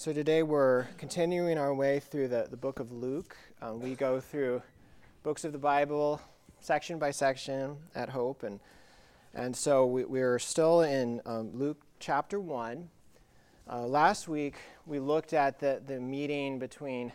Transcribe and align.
So 0.00 0.14
today 0.14 0.42
we're 0.42 0.86
continuing 0.96 1.58
our 1.58 1.74
way 1.74 2.00
through 2.00 2.28
the, 2.28 2.46
the 2.50 2.56
book 2.56 2.80
of 2.80 2.90
Luke. 2.90 3.36
Um, 3.60 3.80
we 3.80 3.94
go 3.94 4.18
through 4.18 4.62
books 5.22 5.44
of 5.44 5.52
the 5.52 5.58
Bible 5.58 6.22
section 6.58 6.98
by 6.98 7.10
section 7.10 7.76
at 7.94 8.08
Hope. 8.08 8.42
And, 8.42 8.60
and 9.34 9.54
so 9.54 9.84
we, 9.84 10.06
we're 10.06 10.38
still 10.38 10.80
in 10.80 11.20
um, 11.26 11.50
Luke 11.52 11.82
chapter 11.98 12.40
1. 12.40 12.88
Uh, 13.70 13.86
last 13.86 14.26
week 14.26 14.54
we 14.86 14.98
looked 15.00 15.34
at 15.34 15.60
the, 15.60 15.82
the 15.86 16.00
meeting 16.00 16.58
between 16.58 17.12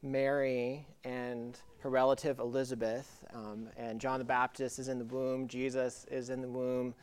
Mary 0.00 0.86
and 1.02 1.58
her 1.80 1.90
relative 1.90 2.38
Elizabeth. 2.38 3.24
Um, 3.34 3.68
and 3.76 4.00
John 4.00 4.20
the 4.20 4.24
Baptist 4.24 4.78
is 4.78 4.86
in 4.86 5.00
the 5.00 5.04
womb, 5.06 5.48
Jesus 5.48 6.06
is 6.08 6.30
in 6.30 6.40
the 6.40 6.48
womb, 6.48 6.94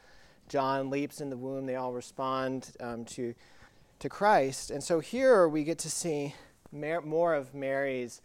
John 0.47 0.89
leaps 0.89 1.20
in 1.20 1.29
the 1.29 1.36
womb. 1.36 1.65
They 1.65 1.75
all 1.75 1.91
respond 1.91 2.71
um, 2.79 3.04
to 3.04 3.36
to 4.00 4.09
Christ. 4.09 4.71
And 4.71 4.84
so 4.84 5.00
here 5.00 5.47
we 5.47 5.63
get 5.63 5.77
to 5.79 5.89
see 5.89 6.34
more 6.71 7.34
of 7.34 7.53
Mary's 7.53 8.22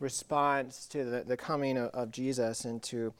response 0.00 0.86
to 0.86 1.04
the, 1.04 1.24
the 1.24 1.36
coming 1.36 1.78
of, 1.78 1.90
of 1.90 2.10
Jesus 2.10 2.64
into 2.64 3.12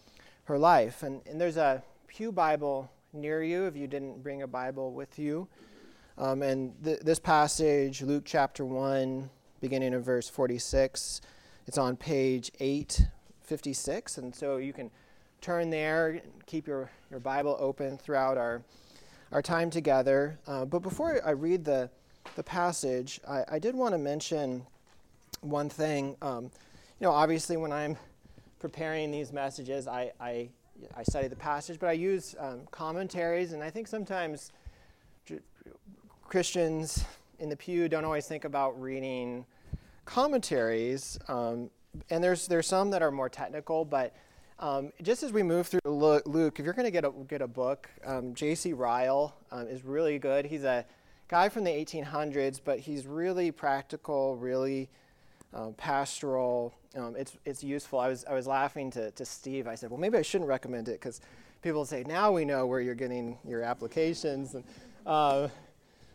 her 0.45 0.59
life. 0.59 1.03
And, 1.03 1.23
and 1.27 1.41
there's 1.41 1.57
a 1.57 1.83
Pew 2.09 2.33
Bible 2.33 2.91
near 3.13 3.43
you 3.43 3.67
if 3.67 3.77
you 3.77 3.87
didn't 3.87 4.23
bring 4.23 4.43
a 4.43 4.47
Bible 4.47 4.93
with 4.93 5.19
you. 5.19 5.49
Um, 6.19 6.43
and 6.43 6.73
th- 6.83 7.01
this 7.01 7.19
passage, 7.19 8.03
Luke 8.03 8.25
chapter 8.25 8.65
1, 8.65 9.29
beginning 9.61 9.95
of 9.95 10.05
verse 10.05 10.29
46, 10.29 11.21
it's 11.67 11.79
on 11.79 11.97
page 11.97 12.51
856. 12.61 14.19
And 14.19 14.35
so 14.35 14.57
you 14.57 14.73
can 14.73 14.91
turn 15.41 15.71
there, 15.71 16.09
and 16.09 16.47
keep 16.47 16.67
your, 16.67 16.91
your 17.11 17.21
Bible 17.21 17.57
open 17.61 17.99
throughout 17.99 18.39
our 18.39 18.63
our 19.33 19.43
time 19.43 19.71
together. 19.71 20.39
Uh, 20.47 20.65
but 20.65 20.81
before 20.81 21.21
I 21.25 21.31
read 21.31 21.65
the, 21.65 21.91
the 22.37 22.43
passage, 22.43 23.21
I, 23.29 23.45
I 23.53 23.59
did 23.59 23.75
want 23.75 23.93
to 23.95 23.99
mention 23.99 24.67
one 25.41 25.69
thing. 25.69 26.17
Um, 26.23 26.45
you 26.45 27.07
know, 27.07 27.13
obviously, 27.13 27.57
when 27.57 27.73
I'm 27.73 27.97
preparing 28.59 29.11
these 29.11 29.33
messages, 29.33 29.87
I, 29.87 30.13
I, 30.21 30.49
I 30.97 31.03
study 31.03 31.29
the 31.29 31.37
passage, 31.37 31.79
but 31.79 31.89
I 31.89 31.93
use 31.93 32.35
um, 32.39 32.61
commentaries, 32.71 33.53
and 33.53 33.63
I 33.63 33.71
think 33.71 33.89
sometimes 33.89 34.53
Christians 36.25 37.05
in 37.39 37.49
the 37.49 37.57
pew 37.57 37.89
don't 37.89 38.05
always 38.05 38.27
think 38.27 38.45
about 38.45 38.81
reading 38.81 39.45
commentaries. 40.05 41.19
Um, 41.29 41.71
and 42.11 42.23
there's, 42.23 42.47
there's 42.47 42.67
some 42.67 42.91
that 42.91 43.03
are 43.03 43.11
more 43.11 43.29
technical, 43.29 43.85
but 43.85 44.15
um, 44.59 44.93
just 45.03 45.23
as 45.23 45.33
we 45.33 45.43
move 45.43 45.67
through 45.67 45.81
Luke, 45.85 46.59
if 46.59 46.65
you're 46.65 46.75
going 46.75 46.87
to 46.87 46.91
get 46.91 47.05
a, 47.05 47.13
get 47.29 47.43
a 47.43 47.47
book, 47.47 47.91
um, 48.05 48.35
J.C. 48.35 48.73
Ryle 48.73 49.35
um, 49.51 49.69
is 49.69 49.85
really 49.85 50.19
good. 50.19 50.47
He's 50.47 50.65
a 50.65 50.85
guy 51.29 51.49
from 51.49 51.65
the 51.65 51.71
1800s, 51.71 52.61
but 52.65 52.79
he's 52.79 53.07
really 53.07 53.51
practical, 53.51 54.37
really 54.37 54.89
um, 55.53 55.75
pastoral. 55.75 56.73
Um, 56.97 57.17
it's, 57.17 57.37
it's 57.45 57.63
useful. 57.63 57.99
I 57.99 58.09
was, 58.09 58.25
I 58.25 58.33
was 58.33 58.47
laughing 58.47 58.91
to, 58.93 59.11
to 59.11 59.25
Steve. 59.27 59.67
I 59.67 59.75
said, 59.75 59.91
well, 59.91 60.01
maybe 60.01 60.17
I 60.17 60.23
shouldn't 60.23 60.49
recommend 60.49 60.89
it 60.89 61.01
because 61.01 61.21
people 61.61 61.85
say, 61.85 62.05
now 62.07 62.33
we 62.33 62.45
know 62.45 62.67
where 62.67 62.81
you're 62.81 62.95
getting 62.95 63.37
your 63.47 63.63
applications. 63.63 64.55
And, 64.55 64.65
uh, 65.05 65.49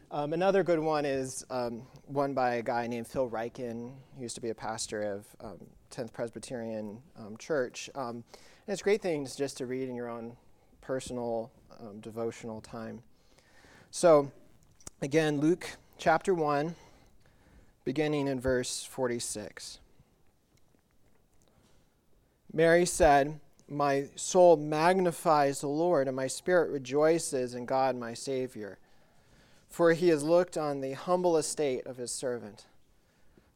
um, 0.09 0.33
another 0.33 0.64
good 0.64 0.80
one 0.80 1.05
is 1.05 1.45
um, 1.50 1.83
one 2.08 2.33
by 2.33 2.55
a 2.55 2.61
guy 2.64 2.88
named 2.88 3.08
Phil 3.08 3.30
Ryken. 3.30 3.92
He 4.16 4.23
used 4.23 4.36
to 4.36 4.42
be 4.42 4.50
a 4.50 4.55
pastor 4.55 5.03
of 5.03 5.26
10th 5.92 6.14
Presbyterian 6.14 6.97
um, 7.20 7.38
Church. 7.38 7.89
Um, 7.95 8.23
and 8.66 8.73
it's 8.73 8.81
great 8.81 9.02
things 9.02 9.36
just 9.36 9.58
to 9.58 9.66
read 9.66 9.89
in 9.89 9.95
your 9.95 10.09
own 10.09 10.36
personal 10.81 11.52
um, 11.80 12.00
devotional 12.00 12.61
time. 12.61 13.02
So, 13.92 14.31
again, 15.02 15.39
Luke 15.39 15.78
chapter 15.98 16.33
1, 16.33 16.75
beginning 17.83 18.28
in 18.28 18.39
verse 18.39 18.83
46. 18.83 19.80
Mary 22.53 22.86
said, 22.86 23.39
My 23.70 24.05
soul 24.16 24.58
magnifies 24.58 25.61
the 25.61 25.67
Lord, 25.67 26.08
and 26.08 26.15
my 26.15 26.27
spirit 26.27 26.71
rejoices 26.71 27.54
in 27.54 27.65
God 27.65 27.95
my 27.95 28.14
Savior 28.14 28.77
for 29.71 29.94
he 29.94 30.10
has 30.10 30.21
looked 30.21 30.58
on 30.58 30.82
the 30.82 30.92
humble 30.92 31.38
estate 31.38 31.88
of 31.88 31.95
his 31.95 32.11
servant. 32.11 32.65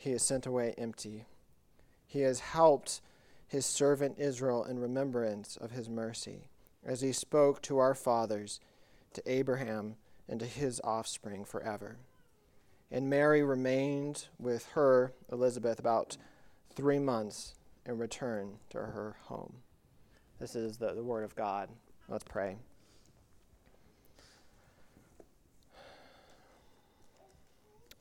he 0.00 0.12
is 0.12 0.22
sent 0.22 0.46
away 0.46 0.74
empty. 0.78 1.26
He 2.06 2.22
has 2.22 2.40
helped 2.40 3.02
his 3.46 3.66
servant 3.66 4.18
Israel 4.18 4.64
in 4.64 4.78
remembrance 4.78 5.58
of 5.58 5.72
his 5.72 5.90
mercy, 5.90 6.48
as 6.82 7.02
he 7.02 7.12
spoke 7.12 7.60
to 7.60 7.76
our 7.76 7.94
fathers, 7.94 8.60
to 9.12 9.22
Abraham, 9.30 9.96
and 10.26 10.40
to 10.40 10.46
his 10.46 10.80
offspring 10.82 11.44
forever. 11.44 11.98
And 12.90 13.10
Mary 13.10 13.42
remained 13.42 14.28
with 14.38 14.68
her, 14.68 15.12
Elizabeth, 15.30 15.78
about 15.78 16.16
three 16.74 16.98
months 16.98 17.56
and 17.84 18.00
returned 18.00 18.54
to 18.70 18.78
her 18.78 19.16
home. 19.24 19.52
This 20.38 20.56
is 20.56 20.78
the, 20.78 20.94
the 20.94 21.04
word 21.04 21.24
of 21.24 21.36
God. 21.36 21.68
Let's 22.08 22.24
pray. 22.24 22.56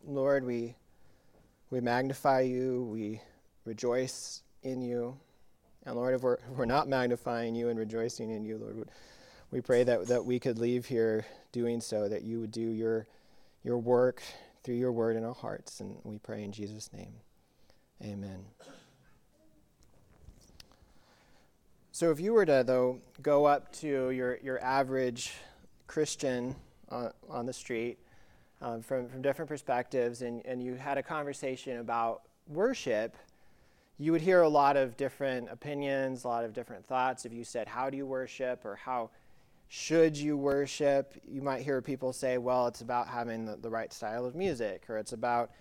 Lord, 0.07 0.45
we, 0.45 0.75
we 1.69 1.81
magnify 1.81 2.41
you, 2.41 2.84
we 2.91 3.22
rejoice 3.66 4.41
in 4.63 4.81
you. 4.81 5.18
And 5.85 5.96
Lord, 5.96 6.16
if 6.16 6.22
we're, 6.22 6.35
if 6.35 6.57
we're 6.57 6.66
not 6.66 6.88
magnifying 6.88 7.56
you 7.56 7.69
and 7.69 7.78
rejoicing 7.78 8.31
in 8.31 8.44
you, 8.44 8.57
Lord, 8.57 8.90
we 9.52 9.62
pray 9.62 9.84
that, 9.84 10.08
that 10.08 10.25
we 10.25 10.40
could 10.40 10.58
leave 10.59 10.85
here 10.85 11.25
doing 11.52 11.81
so, 11.81 12.09
that 12.09 12.24
you 12.24 12.40
would 12.40 12.52
do 12.52 12.62
your, 12.62 13.08
your 13.63 13.78
work 13.78 14.22
through 14.63 14.75
your 14.75 14.91
word 14.91 15.16
in 15.16 15.24
our 15.24 15.34
hearts. 15.34 15.79
And 15.79 15.97
we 16.03 16.18
pray 16.18 16.44
in 16.44 16.52
Jesus' 16.52 16.91
name. 16.94 17.13
Amen. 18.03 18.46
So, 21.91 22.12
if 22.12 22.19
you 22.19 22.31
were 22.31 22.46
to, 22.46 22.63
though, 22.66 23.00
go 23.22 23.46
up 23.46 23.74
to 23.78 24.12
your, 24.12 24.38
your 24.38 24.63
average 24.63 25.34
Christian 25.85 26.56
on 26.90 27.46
the 27.46 27.53
street 27.53 28.00
um, 28.62 28.81
from, 28.81 29.08
from 29.08 29.22
different 29.22 29.47
perspectives 29.47 30.22
and, 30.22 30.46
and 30.46 30.62
you 30.62 30.75
had 30.75 30.97
a 30.97 31.03
conversation 31.03 31.80
about 31.80 32.24
worship, 32.47 33.16
you 33.97 34.12
would 34.12 34.22
hear 34.22 34.42
a 34.42 34.50
lot 34.50 34.78
of 34.78 34.97
different 34.97 35.50
opinions, 35.52 36.24
a 36.24 36.28
lot 36.28 36.46
of 36.46 36.53
different 36.53 36.86
thoughts. 36.86 37.25
If 37.25 37.34
you 37.34 37.44
said, 37.44 37.68
How 37.68 37.90
do 37.90 37.97
you 37.97 38.06
worship? 38.06 38.66
or 38.66 38.75
How 38.75 39.09
should 39.68 40.18
you 40.18 40.38
worship? 40.38 41.14
You 41.28 41.42
might 41.42 41.64
hear 41.64 41.81
people 41.81 42.14
say, 42.14 42.38
Well, 42.38 42.68
it's 42.68 42.81
about 42.81 43.08
having 43.08 43.46
the, 43.46 43.58
the 43.58 43.70
right 43.70 43.92
style 43.92 44.25
of 44.25 44.36
music, 44.36 44.84
or 44.90 44.97
it's 44.97 45.14
about 45.14 45.52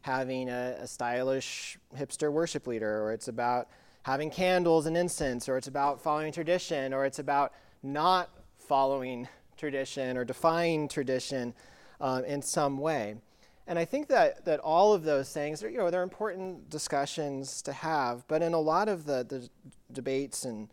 having 0.00 0.48
a, 0.48 0.76
a 0.80 0.86
stylish 0.86 1.78
hipster 1.96 2.32
worship 2.32 2.66
leader, 2.66 3.02
or 3.02 3.12
it's 3.12 3.28
about 3.28 3.68
having 4.04 4.30
candles 4.30 4.86
and 4.86 4.96
incense, 4.96 5.48
or 5.48 5.56
it's 5.56 5.68
about 5.68 6.00
following 6.02 6.32
tradition, 6.32 6.92
or 6.92 7.04
it's 7.04 7.18
about 7.18 7.52
not 7.82 8.30
following 8.58 9.28
tradition 9.56 10.16
or 10.16 10.24
defying 10.24 10.88
tradition 10.88 11.54
uh, 12.02 12.20
in 12.26 12.42
some 12.42 12.76
way. 12.78 13.14
And 13.66 13.78
I 13.78 13.84
think 13.84 14.08
that, 14.08 14.44
that 14.44 14.58
all 14.60 14.92
of 14.92 15.04
those 15.04 15.32
things, 15.32 15.62
are, 15.62 15.70
you 15.70 15.78
know, 15.78 15.88
they're 15.88 16.02
important 16.02 16.68
discussions 16.68 17.62
to 17.62 17.72
have, 17.72 18.26
but 18.26 18.42
in 18.42 18.52
a 18.52 18.60
lot 18.60 18.88
of 18.88 19.06
the, 19.06 19.24
the 19.26 19.48
debates 19.92 20.44
and 20.44 20.68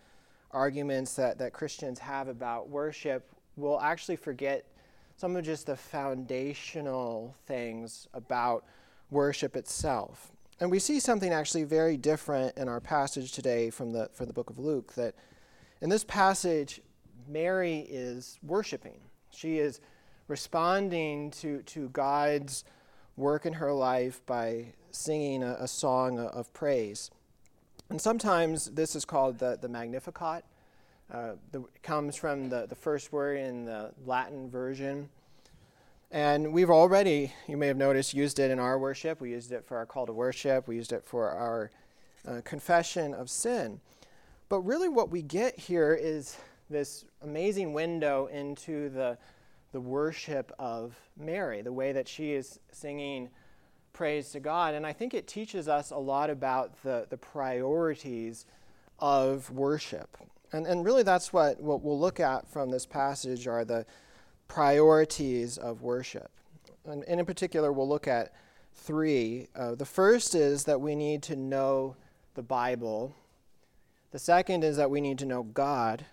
arguments 0.52 1.14
that, 1.14 1.38
that 1.38 1.54
Christians 1.54 2.00
have 2.00 2.28
about 2.28 2.68
worship, 2.68 3.30
we'll 3.56 3.80
actually 3.80 4.16
forget 4.16 4.66
some 5.16 5.36
of 5.36 5.46
just 5.46 5.68
the 5.68 5.76
foundational 5.76 7.36
things 7.46 8.08
about 8.14 8.66
worship 9.12 9.56
itself. 9.56 10.32
And 10.60 10.72
we 10.72 10.80
see 10.80 11.00
something 11.00 11.32
actually 11.32 11.66
very 11.66 11.96
different 11.96 12.58
in 12.58 12.68
our 12.68 12.80
passage 12.80 13.32
today 13.32 13.70
from 13.70 13.92
the, 13.92 14.10
from 14.14 14.25
the 14.25 14.34
book 14.34 14.50
of 14.50 14.58
Luke, 14.58 14.94
that 14.96 15.14
in 15.82 15.90
this 15.90 16.04
passage, 16.04 16.82
Mary 17.28 17.86
is 17.88 18.40
worshiping. 18.42 19.00
She 19.30 19.60
is 19.60 19.80
responding 20.30 21.31
to, 21.31 21.62
to 21.64 21.90
God's 21.90 22.64
work 23.18 23.46
in 23.46 23.54
her 23.54 23.74
life 23.74 24.22
by 24.26 24.68
singing 24.92 25.44
a, 25.44 25.58
a 25.60 25.68
song 25.68 26.20
of 26.20 26.54
praise. 26.54 27.12
And 27.90 28.00
sometimes 28.00 28.66
this 28.66 28.96
is 28.96 29.04
called 29.04 29.40
the, 29.40 29.58
the 29.60 29.68
Magnificat. 29.68 30.46
Uh, 31.12 31.31
the, 31.52 31.62
it 31.62 31.81
comes 31.81 32.16
from 32.16 32.50
the, 32.50 32.68
the 32.68 32.76
first 32.76 33.12
word 33.12 33.40
in 33.40 33.66
the 33.66 33.92
Latin 34.06 34.50
version. 34.50 35.10
And 36.12 36.54
we've 36.54 36.70
already, 36.70 37.34
you 37.48 37.58
may 37.58 37.68
have 37.68 37.78
noticed, 37.78 38.14
used 38.14 38.40
it 38.40 38.52
in 38.52 38.60
our 38.60 38.78
worship. 38.78 39.20
We 39.20 39.32
used 39.32 39.52
it 39.52 39.66
for 39.66 39.78
our 39.78 39.86
call 39.88 40.06
to 40.06 40.14
worship. 40.14 40.68
We 40.68 40.75
used 40.75 40.94
it 40.94 41.04
for 41.04 41.30
our 41.30 41.72
uh, 42.28 42.42
confession 42.44 43.16
of 43.16 43.30
sin. 43.30 43.80
But 44.48 44.60
really, 44.62 44.90
what 44.90 45.10
we 45.10 45.22
get 45.22 45.58
here 45.58 45.98
is 46.00 46.38
this 46.70 47.06
amazing 47.24 47.74
window 47.74 48.28
into 48.28 48.90
the, 48.90 49.18
the 49.71 49.81
worship 49.81 50.51
of 50.57 50.95
Mary, 51.18 51.62
the 51.62 51.74
way 51.74 51.92
that 51.92 52.07
she 52.07 52.33
is 52.33 52.60
singing 52.71 53.30
praise 53.94 54.30
to 54.31 54.39
God. 54.39 54.74
And 54.74 54.86
I 54.86 54.94
think 54.94 55.13
it 55.13 55.27
teaches 55.27 55.68
us 55.68 55.92
a 55.92 55.98
lot 55.98 56.30
about 56.30 56.81
the, 56.83 57.06
the 57.10 57.18
priorities 57.18 58.45
of 58.98 59.50
worship. 59.51 60.18
And, 60.51 60.66
and 60.66 60.83
really, 60.83 61.04
that's 61.04 61.31
what, 61.31 61.62
what 61.62 61.83
we'll 61.83 62.00
look 62.00 62.19
at 62.19 62.48
from 62.50 62.71
this 62.71 62.86
passage 62.86 63.48
are 63.48 63.63
the 63.63 63.86
priorities 64.48 65.57
of 65.57 65.81
worship. 65.81 66.31
And, 66.86 67.04
and 67.04 67.19
in 67.19 67.25
particular, 67.25 67.72
we'll 67.72 67.88
look 67.88 68.07
at 68.07 68.33
three. 68.74 69.48
Uh, 69.56 69.75
the 69.75 69.86
first 69.86 70.33
is 70.33 70.63
that 70.63 70.81
we 70.81 70.95
need 70.95 71.22
to 71.24 71.36
know 71.36 71.95
the 72.33 72.42
Bible. 72.42 73.13
The 74.12 74.19
second 74.19 74.63
is 74.63 74.77
that 74.77 74.89
we 74.89 75.01
need 75.01 75.19
to 75.19 75.25
know 75.25 75.44
God. 75.44 76.06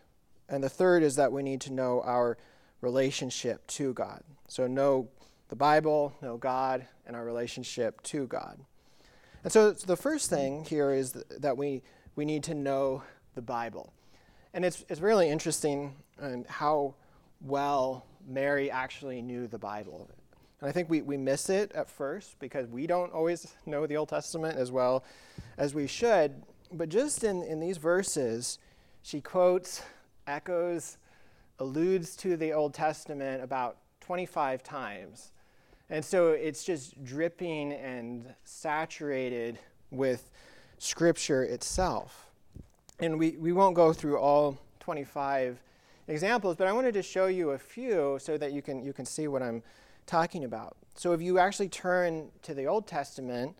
And 0.49 0.62
the 0.62 0.69
third 0.69 1.02
is 1.02 1.17
that 1.17 1.32
we 1.32 1.43
need 1.43 1.61
to 1.62 1.73
know 1.73 2.02
our 2.05 2.37
relationship 2.81 3.67
to 3.69 3.93
God. 3.94 4.23
So, 4.49 4.67
know 4.67 5.08
the 5.49 5.56
Bible, 5.56 6.14
know 6.23 6.37
God, 6.37 6.87
and 7.06 7.17
our 7.17 7.25
relationship 7.25 8.02
to 8.05 8.26
God. 8.26 8.58
And 9.44 9.52
so, 9.52 9.73
the 9.73 9.96
first 9.96 10.31
thing 10.31 10.64
here 10.64 10.93
is 10.93 11.12
that 11.12 11.56
we, 11.56 11.82
we 12.14 12.25
need 12.25 12.43
to 12.44 12.55
know 12.55 13.02
the 13.34 13.43
Bible. 13.43 13.93
And 14.55 14.64
it's, 14.64 14.84
it's 14.88 15.00
really 15.00 15.28
interesting 15.28 15.94
um, 16.20 16.44
how 16.49 16.94
well 17.40 18.06
Mary 18.26 18.70
actually 18.70 19.23
knew 19.23 19.46
the 19.46 19.58
Bible. 19.58 20.08
And 20.61 20.69
I 20.69 20.73
think 20.73 20.88
we, 20.88 21.02
we 21.02 21.17
miss 21.17 21.50
it 21.50 21.73
at 21.73 21.88
first 21.88 22.38
because 22.38 22.67
we 22.67 22.87
don't 22.87 23.12
always 23.12 23.55
know 23.67 23.87
the 23.87 23.96
Old 23.96 24.08
Testament 24.08 24.58
as 24.58 24.73
well 24.73 25.05
as 25.58 25.75
we 25.75 25.87
should. 25.87 26.43
But 26.73 26.88
just 26.88 27.23
in, 27.23 27.43
in 27.43 27.61
these 27.61 27.76
verses, 27.76 28.58
she 29.02 29.20
quotes, 29.20 29.82
echoes, 30.26 30.96
alludes 31.58 32.17
to 32.17 32.37
the 32.37 32.53
Old 32.53 32.75
Testament 32.75 33.43
about 33.43 33.79
25 34.00 34.62
times. 34.62 35.32
And 35.88 36.05
so 36.05 36.31
it's 36.31 36.64
just 36.64 37.03
dripping 37.05 37.73
and 37.73 38.35
saturated 38.44 39.58
with 39.91 40.31
Scripture 40.79 41.44
itself. 41.44 42.31
And 42.99 43.19
we, 43.19 43.32
we 43.32 43.53
won't 43.53 43.76
go 43.76 43.93
through 43.93 44.19
all 44.19 44.58
25 44.81 45.58
examples, 46.08 46.56
but 46.56 46.67
I 46.67 46.73
wanted 46.73 46.94
to 46.94 47.03
show 47.03 47.26
you 47.26 47.50
a 47.50 47.59
few 47.59 48.19
so 48.20 48.37
that 48.38 48.52
you 48.52 48.62
can, 48.62 48.85
you 48.85 48.93
can 48.93 49.05
see 49.05 49.29
what 49.29 49.43
I'm 49.43 49.62
talking 50.06 50.44
about. 50.44 50.76
So 50.94 51.12
if 51.12 51.20
you 51.20 51.38
actually 51.38 51.69
turn 51.69 52.31
to 52.43 52.55
the 52.55 52.67
Old 52.67 52.87
Testament, 52.87 53.55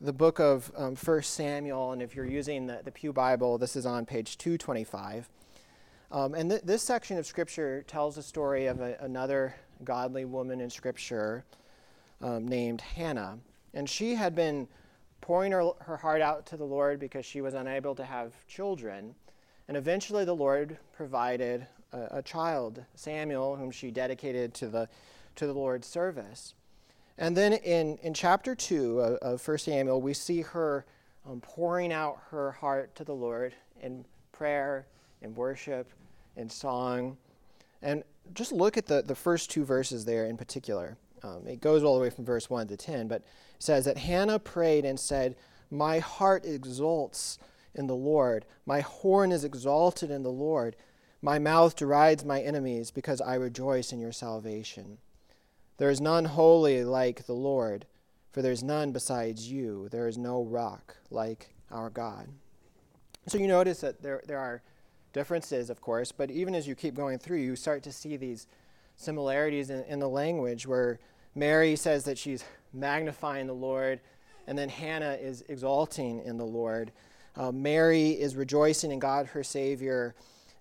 the 0.00 0.12
book 0.12 0.38
of 0.38 0.70
um, 0.76 0.96
1 0.96 1.22
Samuel, 1.22 1.92
and 1.92 2.00
if 2.00 2.14
you're 2.14 2.26
using 2.26 2.66
the, 2.66 2.80
the 2.84 2.90
Pew 2.90 3.12
Bible, 3.12 3.58
this 3.58 3.76
is 3.76 3.86
on 3.86 4.06
page 4.06 4.38
225. 4.38 5.28
Um, 6.12 6.34
and 6.34 6.50
th- 6.50 6.62
this 6.62 6.82
section 6.82 7.18
of 7.18 7.26
Scripture 7.26 7.84
tells 7.86 8.16
the 8.16 8.22
story 8.22 8.66
of 8.66 8.80
a, 8.80 8.96
another 9.00 9.54
godly 9.84 10.24
woman 10.24 10.60
in 10.60 10.68
Scripture 10.68 11.44
um, 12.20 12.48
named 12.48 12.80
Hannah. 12.80 13.38
And 13.74 13.88
she 13.88 14.14
had 14.14 14.34
been 14.34 14.66
pouring 15.20 15.52
her, 15.52 15.70
her 15.80 15.96
heart 15.96 16.20
out 16.20 16.46
to 16.46 16.56
the 16.56 16.64
Lord 16.64 16.98
because 16.98 17.24
she 17.24 17.40
was 17.40 17.54
unable 17.54 17.94
to 17.94 18.04
have 18.04 18.34
children. 18.46 19.14
And 19.68 19.76
eventually 19.76 20.24
the 20.24 20.34
Lord 20.34 20.78
provided 20.92 21.66
a, 21.92 22.18
a 22.18 22.22
child, 22.22 22.84
Samuel, 22.94 23.56
whom 23.56 23.70
she 23.70 23.90
dedicated 23.90 24.52
to 24.54 24.68
the, 24.68 24.88
to 25.36 25.46
the 25.46 25.54
Lord's 25.54 25.86
service. 25.86 26.54
And 27.18 27.36
then 27.36 27.52
in, 27.52 27.98
in 27.98 28.14
chapter 28.14 28.54
2 28.54 29.00
of, 29.00 29.14
of 29.18 29.48
1 29.48 29.58
Samuel, 29.58 30.00
we 30.00 30.14
see 30.14 30.40
her 30.42 30.86
um, 31.28 31.40
pouring 31.40 31.92
out 31.92 32.18
her 32.30 32.50
heart 32.50 32.96
to 32.96 33.04
the 33.04 33.14
Lord 33.14 33.54
in 33.82 34.04
prayer, 34.32 34.86
in 35.22 35.34
worship, 35.34 35.90
in 36.36 36.50
song. 36.50 37.16
And 37.82 38.04
just 38.34 38.52
look 38.52 38.76
at 38.76 38.86
the, 38.86 39.02
the 39.02 39.14
first 39.14 39.50
two 39.50 39.64
verses 39.64 40.04
there 40.04 40.26
in 40.26 40.36
particular. 40.36 40.96
Um, 41.22 41.46
it 41.46 41.60
goes 41.60 41.82
all 41.82 41.96
the 41.96 42.02
way 42.02 42.10
from 42.10 42.24
verse 42.24 42.48
1 42.48 42.68
to 42.68 42.76
10, 42.76 43.08
but 43.08 43.22
it 43.22 43.26
says 43.58 43.84
that 43.84 43.98
Hannah 43.98 44.38
prayed 44.38 44.84
and 44.84 44.98
said, 44.98 45.36
My 45.70 45.98
heart 45.98 46.44
exults 46.44 47.38
in 47.74 47.86
the 47.86 47.94
Lord. 47.94 48.46
My 48.66 48.80
horn 48.80 49.32
is 49.32 49.44
exalted 49.44 50.10
in 50.10 50.22
the 50.22 50.30
Lord. 50.30 50.76
My 51.22 51.38
mouth 51.38 51.76
derides 51.76 52.24
my 52.24 52.40
enemies 52.40 52.90
because 52.90 53.20
I 53.20 53.34
rejoice 53.34 53.92
in 53.92 54.00
your 54.00 54.12
salvation. 54.12 54.98
There 55.76 55.90
is 55.90 56.00
none 56.00 56.26
holy 56.26 56.84
like 56.84 57.26
the 57.26 57.34
Lord, 57.34 57.86
for 58.32 58.42
there 58.42 58.52
is 58.52 58.62
none 58.62 58.92
besides 58.92 59.50
you. 59.50 59.88
There 59.90 60.08
is 60.08 60.16
no 60.16 60.42
rock 60.42 60.96
like 61.10 61.54
our 61.70 61.90
God. 61.90 62.28
So 63.26 63.38
you 63.38 63.46
notice 63.46 63.80
that 63.80 64.02
there, 64.02 64.22
there 64.26 64.38
are 64.38 64.62
differences, 65.12 65.70
of 65.70 65.80
course, 65.80 66.12
but 66.12 66.30
even 66.30 66.54
as 66.54 66.66
you 66.66 66.74
keep 66.74 66.94
going 66.94 67.18
through, 67.18 67.38
you 67.38 67.56
start 67.56 67.82
to 67.84 67.92
see 67.92 68.16
these 68.16 68.46
similarities 68.96 69.70
in, 69.70 69.82
in 69.84 69.98
the 69.98 70.08
language 70.08 70.66
where 70.66 70.98
Mary 71.34 71.76
says 71.76 72.04
that 72.04 72.18
she's 72.18 72.44
magnifying 72.72 73.46
the 73.46 73.54
Lord, 73.54 74.00
and 74.46 74.58
then 74.58 74.68
Hannah 74.68 75.16
is 75.20 75.44
exalting 75.48 76.22
in 76.24 76.36
the 76.36 76.44
Lord. 76.44 76.92
Uh, 77.36 77.52
Mary 77.52 78.10
is 78.10 78.36
rejoicing 78.36 78.90
in 78.90 78.98
God, 78.98 79.26
her 79.26 79.44
Savior, 79.44 80.14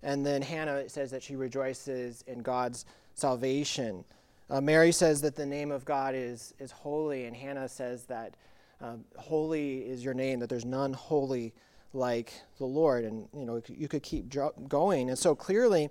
and 0.04 0.26
then 0.26 0.42
Hannah 0.42 0.88
says 0.88 1.12
that 1.12 1.24
she 1.24 1.36
rejoices 1.36 2.24
in 2.28 2.40
God's 2.40 2.86
salvation. 3.16 4.04
Uh, 4.50 4.62
Mary 4.62 4.92
says 4.92 5.22
that 5.22 5.36
the 5.36 5.46
name 5.46 5.72
of 5.72 5.86
God 5.86 6.16
is, 6.16 6.54
is 6.60 6.72
holy, 6.72 7.26
and 7.26 7.36
Hannah 7.36 7.70
says 7.70 8.06
that 8.06 8.34
um, 8.82 9.04
holy 9.18 9.80
is 9.80 10.04
your 10.04 10.14
name, 10.14 10.40
that 10.40 10.50
there's 10.50 10.66
none 10.66 10.94
holy 10.94 11.54
like 11.94 12.34
the 12.58 12.66
Lord. 12.66 13.04
And 13.06 13.28
you 13.34 13.46
know, 13.46 13.62
you 13.68 13.88
could 13.88 14.04
keep 14.04 14.34
going. 14.68 15.10
And 15.10 15.18
so 15.18 15.36
clearly, 15.36 15.90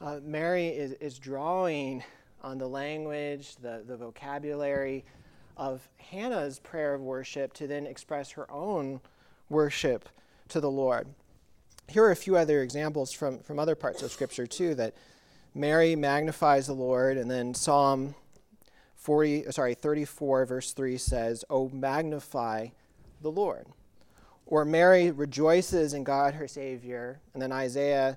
uh, 0.00 0.20
Mary 0.22 0.68
is, 0.68 0.92
is 0.92 1.18
drawing 1.18 2.02
on 2.42 2.58
the 2.58 2.68
language, 2.68 3.56
the, 3.56 3.82
the 3.86 3.96
vocabulary 3.96 5.04
of 5.56 5.88
Hannah's 5.96 6.58
prayer 6.58 6.94
of 6.94 7.00
worship 7.00 7.52
to 7.54 7.66
then 7.66 7.86
express 7.86 8.30
her 8.32 8.50
own 8.50 9.00
worship 9.48 10.08
to 10.48 10.60
the 10.60 10.70
Lord. 10.70 11.08
Here 11.88 12.04
are 12.04 12.10
a 12.10 12.16
few 12.16 12.36
other 12.36 12.62
examples 12.62 13.12
from, 13.12 13.38
from 13.38 13.58
other 13.58 13.74
parts 13.74 14.02
of 14.02 14.10
Scripture, 14.10 14.46
too, 14.46 14.74
that 14.74 14.94
Mary 15.54 15.96
magnifies 15.96 16.66
the 16.66 16.74
Lord, 16.74 17.16
and 17.16 17.30
then 17.30 17.54
Psalm 17.54 18.14
40, 18.96 19.50
sorry, 19.52 19.74
34, 19.74 20.46
verse 20.46 20.72
3 20.72 20.98
says, 20.98 21.44
Oh, 21.48 21.68
magnify 21.70 22.68
the 23.22 23.30
Lord. 23.30 23.66
Or 24.46 24.64
Mary 24.64 25.10
rejoices 25.10 25.92
in 25.92 26.04
God, 26.04 26.34
her 26.34 26.46
Savior, 26.46 27.20
and 27.34 27.42
then 27.42 27.52
Isaiah 27.52 28.16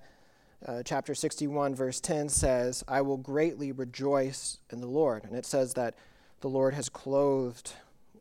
uh, 0.66 0.84
chapter 0.84 1.16
61, 1.16 1.74
verse 1.74 2.00
10 2.00 2.30
says, 2.30 2.84
I 2.88 3.02
will 3.02 3.18
greatly 3.18 3.72
rejoice 3.72 4.60
in 4.70 4.82
the 4.82 4.88
Lord. 4.88 5.24
And 5.24 5.36
it 5.36 5.46
says 5.46 5.74
that 5.76 5.96
the 6.42 6.50
Lord 6.50 6.74
has 6.74 6.90
clothed 6.90 7.74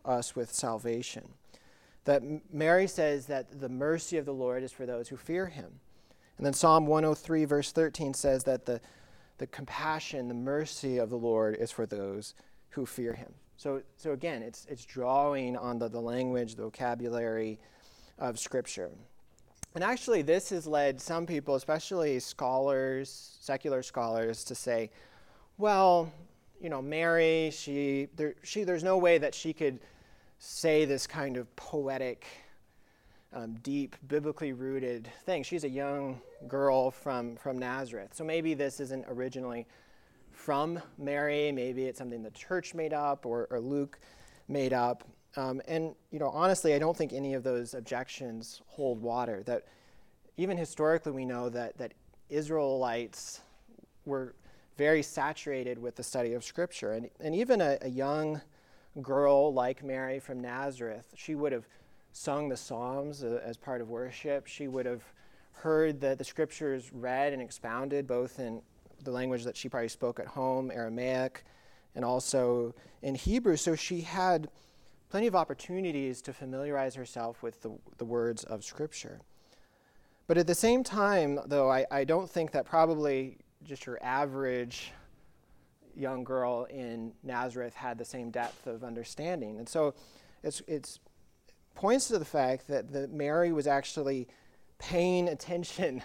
us 0.04 0.36
with 0.36 0.52
salvation. 0.52 1.28
That 2.04 2.22
Mary 2.52 2.86
says 2.86 3.26
that 3.26 3.60
the 3.60 3.68
mercy 3.68 4.16
of 4.16 4.24
the 4.24 4.32
Lord 4.32 4.62
is 4.62 4.72
for 4.72 4.86
those 4.86 5.08
who 5.08 5.16
fear 5.16 5.46
him. 5.46 5.80
And 6.36 6.46
then 6.46 6.54
Psalm 6.54 6.86
103, 6.86 7.44
verse 7.44 7.72
13 7.72 8.14
says 8.14 8.44
that 8.44 8.64
the, 8.64 8.80
the 9.38 9.48
compassion, 9.48 10.28
the 10.28 10.34
mercy 10.34 10.98
of 10.98 11.10
the 11.10 11.18
Lord 11.18 11.56
is 11.56 11.70
for 11.70 11.84
those 11.84 12.34
who 12.70 12.86
fear 12.86 13.12
him. 13.12 13.34
So, 13.56 13.82
so 13.96 14.12
again, 14.12 14.42
it's, 14.42 14.64
it's 14.70 14.84
drawing 14.84 15.56
on 15.56 15.80
the, 15.80 15.88
the 15.88 16.00
language, 16.00 16.54
the 16.54 16.62
vocabulary 16.62 17.58
of 18.18 18.38
Scripture. 18.38 18.90
And 19.74 19.84
actually, 19.84 20.22
this 20.22 20.50
has 20.50 20.66
led 20.66 21.00
some 21.00 21.26
people, 21.26 21.54
especially 21.54 22.18
scholars, 22.18 23.36
secular 23.40 23.82
scholars, 23.82 24.44
to 24.44 24.54
say, 24.54 24.90
well, 25.56 26.12
you 26.60 26.70
know, 26.70 26.82
Mary, 26.82 27.50
she, 27.52 28.08
there, 28.16 28.34
she, 28.42 28.64
there's 28.64 28.82
no 28.82 28.98
way 28.98 29.18
that 29.18 29.34
she 29.34 29.52
could 29.52 29.78
say 30.38 30.84
this 30.84 31.06
kind 31.06 31.36
of 31.36 31.54
poetic, 31.56 32.26
um, 33.32 33.54
deep, 33.62 33.96
biblically 34.08 34.52
rooted 34.52 35.08
thing. 35.24 35.42
She's 35.42 35.64
a 35.64 35.68
young 35.68 36.20
girl 36.48 36.90
from, 36.90 37.36
from 37.36 37.58
Nazareth. 37.58 38.10
So 38.14 38.24
maybe 38.24 38.54
this 38.54 38.80
isn't 38.80 39.04
originally 39.08 39.66
from 40.32 40.80
Mary. 40.96 41.52
Maybe 41.52 41.84
it's 41.84 41.98
something 41.98 42.22
the 42.22 42.30
church 42.30 42.74
made 42.74 42.92
up 42.92 43.26
or, 43.26 43.46
or 43.50 43.60
Luke 43.60 43.98
made 44.48 44.72
up. 44.72 45.04
Um, 45.36 45.60
and 45.68 45.94
you 46.10 46.18
know, 46.18 46.28
honestly, 46.30 46.74
I 46.74 46.78
don't 46.78 46.96
think 46.96 47.12
any 47.12 47.34
of 47.34 47.42
those 47.42 47.74
objections 47.74 48.62
hold 48.66 49.00
water. 49.00 49.42
That 49.44 49.64
even 50.36 50.56
historically, 50.56 51.12
we 51.12 51.24
know 51.24 51.48
that 51.50 51.76
that 51.78 51.94
Israelites 52.28 53.40
were 54.04 54.34
very 54.76 55.02
saturated 55.02 55.78
with 55.78 55.96
the 55.96 56.02
study 56.02 56.32
of 56.32 56.44
Scripture, 56.44 56.92
and 56.92 57.10
and 57.20 57.34
even 57.34 57.60
a, 57.60 57.78
a 57.82 57.88
young 57.88 58.40
girl 59.02 59.52
like 59.52 59.84
Mary 59.84 60.18
from 60.18 60.40
Nazareth, 60.40 61.06
she 61.14 61.34
would 61.34 61.52
have 61.52 61.66
sung 62.12 62.48
the 62.48 62.56
Psalms 62.56 63.22
uh, 63.22 63.40
as 63.44 63.56
part 63.56 63.80
of 63.80 63.88
worship. 63.88 64.46
She 64.46 64.66
would 64.66 64.86
have 64.86 65.04
heard 65.52 66.00
the, 66.00 66.14
the 66.14 66.24
Scriptures 66.24 66.90
read 66.92 67.32
and 67.32 67.42
expounded, 67.42 68.06
both 68.06 68.38
in 68.40 68.62
the 69.04 69.10
language 69.10 69.44
that 69.44 69.56
she 69.56 69.68
probably 69.68 69.88
spoke 69.88 70.18
at 70.18 70.26
home, 70.26 70.70
Aramaic, 70.70 71.44
and 71.94 72.04
also 72.04 72.74
in 73.02 73.14
Hebrew. 73.14 73.56
So 73.56 73.74
she 73.74 74.00
had 74.00 74.48
plenty 75.10 75.26
of 75.26 75.34
opportunities 75.34 76.20
to 76.22 76.32
familiarize 76.32 76.94
herself 76.94 77.42
with 77.42 77.62
the, 77.62 77.70
the 77.96 78.04
words 78.04 78.44
of 78.44 78.64
Scripture. 78.64 79.20
But 80.26 80.36
at 80.36 80.46
the 80.46 80.54
same 80.54 80.84
time, 80.84 81.40
though, 81.46 81.70
I, 81.70 81.86
I 81.90 82.04
don't 82.04 82.28
think 82.28 82.52
that 82.52 82.66
probably 82.66 83.38
just 83.64 83.86
your 83.86 83.98
average 84.02 84.92
young 85.96 86.22
girl 86.22 86.66
in 86.70 87.12
Nazareth 87.22 87.74
had 87.74 87.98
the 87.98 88.04
same 88.04 88.30
depth 88.30 88.66
of 88.66 88.84
understanding. 88.84 89.58
And 89.58 89.68
so 89.68 89.94
it's, 90.42 90.62
it's 90.68 91.00
points 91.74 92.08
to 92.08 92.18
the 92.18 92.24
fact 92.24 92.68
that 92.68 92.92
the 92.92 93.08
Mary 93.08 93.52
was 93.52 93.66
actually 93.66 94.28
paying 94.78 95.28
attention 95.30 96.02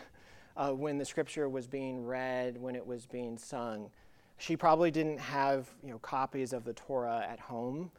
uh, 0.56 0.72
when 0.72 0.98
the 0.98 1.06
scripture 1.06 1.50
was 1.50 1.68
being 1.68 2.06
read, 2.06 2.58
when 2.58 2.76
it 2.76 2.86
was 2.86 3.06
being 3.06 3.38
sung. 3.38 3.90
She 4.38 4.56
probably 4.56 4.92
didn't 4.92 5.20
have 5.20 5.70
you 5.84 5.92
know, 5.92 6.00
copies 6.00 6.54
of 6.54 6.64
the 6.64 6.74
Torah 6.74 7.26
at 7.30 7.40
home 7.40 7.92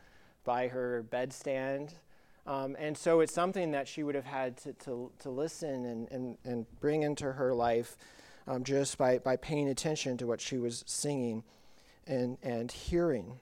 by 0.44 0.68
her 0.68 1.04
bedstand. 1.10 1.94
Um, 2.46 2.76
and 2.78 2.96
so 2.96 3.20
it's 3.20 3.32
something 3.32 3.70
that 3.70 3.88
she 3.88 4.02
would 4.02 4.14
have 4.14 4.26
had 4.26 4.56
to, 4.58 4.72
to, 4.84 5.10
to 5.20 5.30
listen 5.30 5.86
and, 5.86 6.10
and, 6.10 6.38
and 6.44 6.66
bring 6.80 7.02
into 7.02 7.32
her 7.32 7.54
life 7.54 7.96
um, 8.46 8.64
just 8.64 8.98
by, 8.98 9.18
by 9.18 9.36
paying 9.36 9.68
attention 9.68 10.18
to 10.18 10.26
what 10.26 10.40
she 10.40 10.58
was 10.58 10.84
singing 10.86 11.42
and, 12.06 12.36
and 12.42 12.70
hearing. 12.70 13.38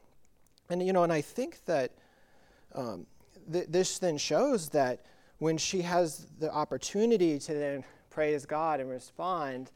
And, 0.71 0.87
you 0.87 0.93
know, 0.93 1.03
and 1.03 1.13
I 1.13 1.21
think 1.21 1.65
that 1.65 1.93
um, 2.75 3.07
th- 3.53 3.67
this 3.69 3.99
then 3.99 4.19
shows 4.19 4.69
that 4.69 5.05
when 5.39 5.59
she 5.59 5.83
has 5.83 6.29
the 6.39 6.53
opportunity 6.53 7.39
to 7.41 7.55
then 7.55 7.85
praise 8.11 8.47
God 8.47 8.79
and 8.79 8.89
respond, 8.89 9.73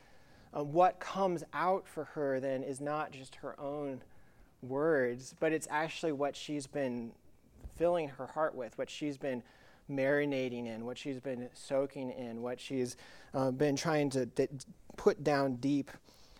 uh, 0.56 0.62
what 0.62 1.00
comes 1.00 1.42
out 1.52 1.88
for 1.88 2.04
her 2.04 2.38
then 2.38 2.62
is 2.62 2.80
not 2.80 3.10
just 3.10 3.34
her 3.36 3.58
own 3.58 4.00
words, 4.68 5.34
but 5.38 5.52
it's 5.52 5.68
actually 5.70 6.12
what 6.12 6.36
she's 6.36 6.66
been 6.66 7.12
filling 7.76 8.08
her 8.08 8.26
heart 8.26 8.54
with, 8.54 8.76
what 8.78 8.90
she's 8.90 9.16
been 9.16 9.42
marinating 9.90 10.66
in, 10.66 10.84
what 10.84 10.98
she's 10.98 11.20
been 11.20 11.48
soaking 11.54 12.10
in, 12.10 12.42
what 12.42 12.60
she's 12.60 12.96
uh, 13.34 13.50
been 13.50 13.76
trying 13.76 14.10
to 14.10 14.26
d- 14.26 14.48
put 14.96 15.22
down 15.22 15.56
deep 15.56 15.90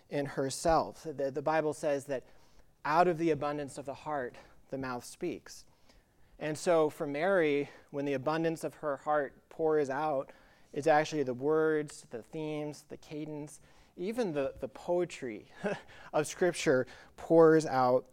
in 0.09 0.25
herself. 0.25 1.05
The, 1.05 1.31
the 1.31 1.41
Bible 1.41 1.73
says 1.73 2.05
that 2.05 2.23
out 2.85 3.07
of 3.07 3.17
the 3.17 3.31
abundance 3.31 3.77
of 3.77 3.85
the 3.85 3.93
heart, 3.93 4.35
the 4.69 4.77
mouth 4.77 5.05
speaks. 5.05 5.65
And 6.39 6.57
so 6.57 6.89
for 6.89 7.07
Mary, 7.07 7.69
when 7.91 8.05
the 8.05 8.13
abundance 8.13 8.63
of 8.63 8.75
her 8.75 8.97
heart 8.97 9.33
pours 9.49 9.89
out, 9.89 10.31
it's 10.73 10.87
actually 10.87 11.23
the 11.23 11.33
words, 11.33 12.05
the 12.11 12.21
themes, 12.21 12.83
the 12.89 12.97
cadence, 12.97 13.59
even 13.97 14.33
the, 14.33 14.53
the 14.59 14.67
poetry 14.67 15.47
of 16.13 16.27
Scripture 16.27 16.85
pours 17.15 17.65
out 17.65 18.05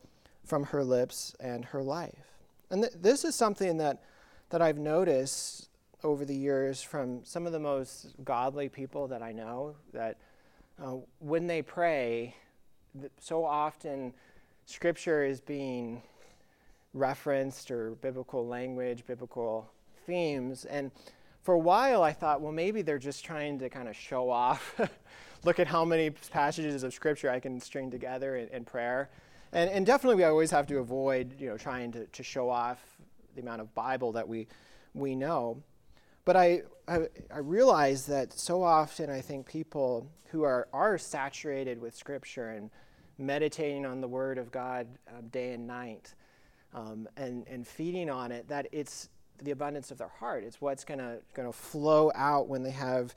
from 0.45 0.65
her 0.65 0.85
lips 0.85 1.35
and 1.41 1.65
her 1.67 1.83
life. 1.83 2.35
And 2.71 2.83
th- 2.83 2.95
this 3.01 3.25
is 3.25 3.35
something 3.35 3.79
that, 3.79 4.03
that 4.51 4.63
I've 4.63 4.79
noticed 4.79 5.69
over 6.03 6.25
the 6.25 6.35
years 6.35 6.83
from 6.83 7.25
some 7.25 7.47
of 7.47 7.53
the 7.53 7.61
most 7.61 8.15
godly 8.25 8.69
people 8.69 9.09
that 9.09 9.23
I 9.23 9.33
know 9.33 9.75
that 9.93 10.19
uh, 10.83 10.97
when 11.19 11.47
they 11.47 11.63
pray, 11.63 12.35
th- 12.99 13.13
so 13.21 13.45
often 13.45 14.13
scripture 14.67 15.25
is 15.25 15.41
being 15.41 16.03
referenced 16.93 17.71
or 17.71 17.93
biblical 17.97 18.47
language, 18.47 19.05
biblical 19.07 19.71
themes. 20.07 20.65
And 20.65 20.91
for 21.43 21.55
a 21.55 21.59
while, 21.59 22.03
I 22.03 22.13
thought, 22.13 22.41
well, 22.41 22.53
maybe 22.53 22.83
they're 22.83 22.99
just 22.99 23.25
trying 23.25 23.59
to 23.59 23.69
kind 23.69 23.89
of 23.89 23.97
show 23.97 24.31
off. 24.31 24.81
Look 25.45 25.59
at 25.59 25.67
how 25.67 25.85
many 25.85 26.11
passages 26.11 26.83
of 26.83 26.95
scripture 26.95 27.31
I 27.31 27.41
can 27.41 27.61
string 27.61 27.91
together 27.91 28.37
in, 28.37 28.49
in 28.49 28.65
prayer. 28.65 29.11
And, 29.55 29.71
and 29.71 29.87
definitely, 29.87 30.17
we 30.17 30.25
always 30.25 30.51
have 30.51 30.67
to 30.67 30.79
avoid, 30.79 31.41
you 31.41 31.49
know, 31.49 31.57
trying 31.57 31.93
to, 31.93 32.07
to 32.07 32.23
show 32.25 32.51
off 32.51 32.81
the 33.37 33.41
amount 33.41 33.61
of 33.61 33.73
Bible 33.73 34.11
that 34.13 34.29
we, 34.29 34.49
we 34.95 35.15
know. 35.15 35.63
But 36.25 36.37
I, 36.37 36.63
I, 36.89 37.07
I 37.33 37.39
realize 37.39 38.05
that 38.07 38.33
so 38.33 38.65
often 38.65 39.11
I 39.11 39.21
think 39.21 39.47
people 39.47 40.11
who 40.31 40.43
are, 40.43 40.67
are 40.73 40.99
saturated 40.99 41.81
with 41.81 41.95
Scripture 41.95 42.51
and 42.51 42.69
meditating 43.17 43.87
on 43.87 44.01
the 44.01 44.09
Word 44.09 44.39
of 44.39 44.51
God 44.51 44.89
um, 45.17 45.29
day 45.29 45.53
and 45.53 45.69
night 45.69 46.15
um, 46.75 47.09
and, 47.17 47.47
and 47.47 47.65
feeding 47.65 48.11
on 48.11 48.33
it, 48.33 48.49
that 48.49 48.67
it's 48.73 49.09
the 49.41 49.53
abundance 49.53 49.93
of 49.93 49.99
their 49.99 50.09
heart. 50.09 50.43
It's 50.43 50.61
what's 50.61 50.85
going 50.85 50.99
to 50.99 51.53
flow 51.53 52.11
out 52.17 52.49
when 52.49 52.65
they 52.65 52.73
have 52.73 53.15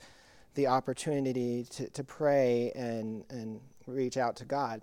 the 0.54 0.68
opportunity 0.68 1.64
to, 1.70 1.88
to 1.90 2.04
pray 2.04 2.70
and, 2.76 3.24
and 3.28 3.60
reach 3.88 4.16
out 4.16 4.36
to 4.36 4.44
God. 4.44 4.82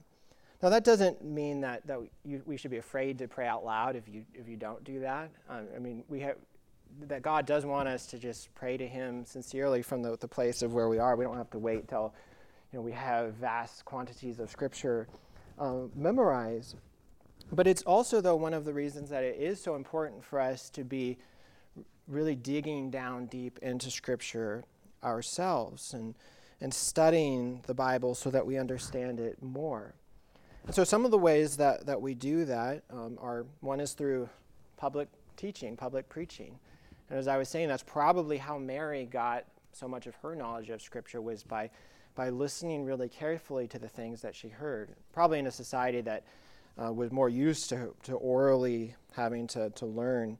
Now, 0.61 0.69
that 0.69 0.83
doesn't 0.83 1.23
mean 1.23 1.61
that, 1.61 1.85
that 1.87 1.99
you, 2.23 2.41
we 2.45 2.57
should 2.57 2.71
be 2.71 2.77
afraid 2.77 3.17
to 3.19 3.27
pray 3.27 3.47
out 3.47 3.65
loud 3.65 3.95
if 3.95 4.07
you, 4.07 4.25
if 4.33 4.47
you 4.47 4.55
don't 4.55 4.83
do 4.83 4.99
that. 5.01 5.29
Um, 5.49 5.67
I 5.75 5.79
mean, 5.79 6.03
we 6.07 6.21
have, 6.21 6.37
that 7.07 7.21
God 7.21 7.45
does 7.45 7.65
want 7.65 7.87
us 7.87 8.05
to 8.07 8.17
just 8.17 8.53
pray 8.55 8.77
to 8.77 8.87
Him 8.87 9.25
sincerely 9.25 9.81
from 9.81 10.01
the, 10.01 10.17
the 10.17 10.27
place 10.27 10.61
of 10.61 10.73
where 10.73 10.87
we 10.87 10.97
are. 10.97 11.15
We 11.15 11.25
don't 11.25 11.37
have 11.37 11.51
to 11.51 11.59
wait 11.59 11.87
till 11.87 12.13
you 12.71 12.79
know, 12.79 12.83
we 12.83 12.93
have 12.93 13.33
vast 13.35 13.85
quantities 13.85 14.39
of 14.39 14.49
Scripture 14.49 15.07
um, 15.59 15.91
memorized. 15.95 16.75
But 17.51 17.67
it's 17.67 17.83
also, 17.83 18.21
though, 18.21 18.35
one 18.35 18.53
of 18.53 18.65
the 18.65 18.73
reasons 18.73 19.09
that 19.09 19.23
it 19.23 19.37
is 19.39 19.61
so 19.61 19.75
important 19.75 20.23
for 20.23 20.39
us 20.39 20.69
to 20.71 20.83
be 20.83 21.17
really 22.07 22.35
digging 22.35 22.89
down 22.89 23.27
deep 23.27 23.59
into 23.61 23.91
Scripture 23.91 24.63
ourselves 25.03 25.93
and, 25.93 26.15
and 26.59 26.73
studying 26.73 27.61
the 27.67 27.73
Bible 27.73 28.15
so 28.15 28.29
that 28.31 28.45
we 28.45 28.57
understand 28.57 29.19
it 29.19 29.41
more. 29.41 29.93
So 30.71 30.83
some 30.83 31.05
of 31.05 31.11
the 31.11 31.17
ways 31.17 31.57
that, 31.57 31.85
that 31.85 32.01
we 32.01 32.15
do 32.15 32.43
that 32.45 32.83
um, 32.89 33.19
are 33.21 33.45
one 33.61 33.79
is 33.79 33.93
through 33.93 34.27
public 34.77 35.07
teaching, 35.37 35.77
public 35.77 36.09
preaching. 36.09 36.57
And 37.09 37.19
as 37.19 37.27
I 37.27 37.37
was 37.37 37.49
saying, 37.49 37.67
that's 37.67 37.83
probably 37.83 38.37
how 38.37 38.57
Mary 38.57 39.05
got 39.05 39.45
so 39.73 39.87
much 39.87 40.07
of 40.07 40.15
her 40.15 40.35
knowledge 40.35 40.71
of 40.71 40.81
Scripture 40.81 41.21
was 41.21 41.43
by, 41.43 41.69
by 42.15 42.29
listening 42.29 42.83
really 42.83 43.07
carefully 43.07 43.67
to 43.67 43.77
the 43.77 43.87
things 43.87 44.21
that 44.21 44.35
she 44.35 44.47
heard. 44.47 44.95
Probably 45.13 45.37
in 45.37 45.45
a 45.45 45.51
society 45.51 46.01
that 46.01 46.23
uh, 46.83 46.91
was 46.91 47.11
more 47.11 47.29
used 47.29 47.69
to, 47.69 47.93
to 48.03 48.13
orally 48.15 48.95
having 49.15 49.45
to, 49.47 49.69
to 49.69 49.85
learn. 49.85 50.37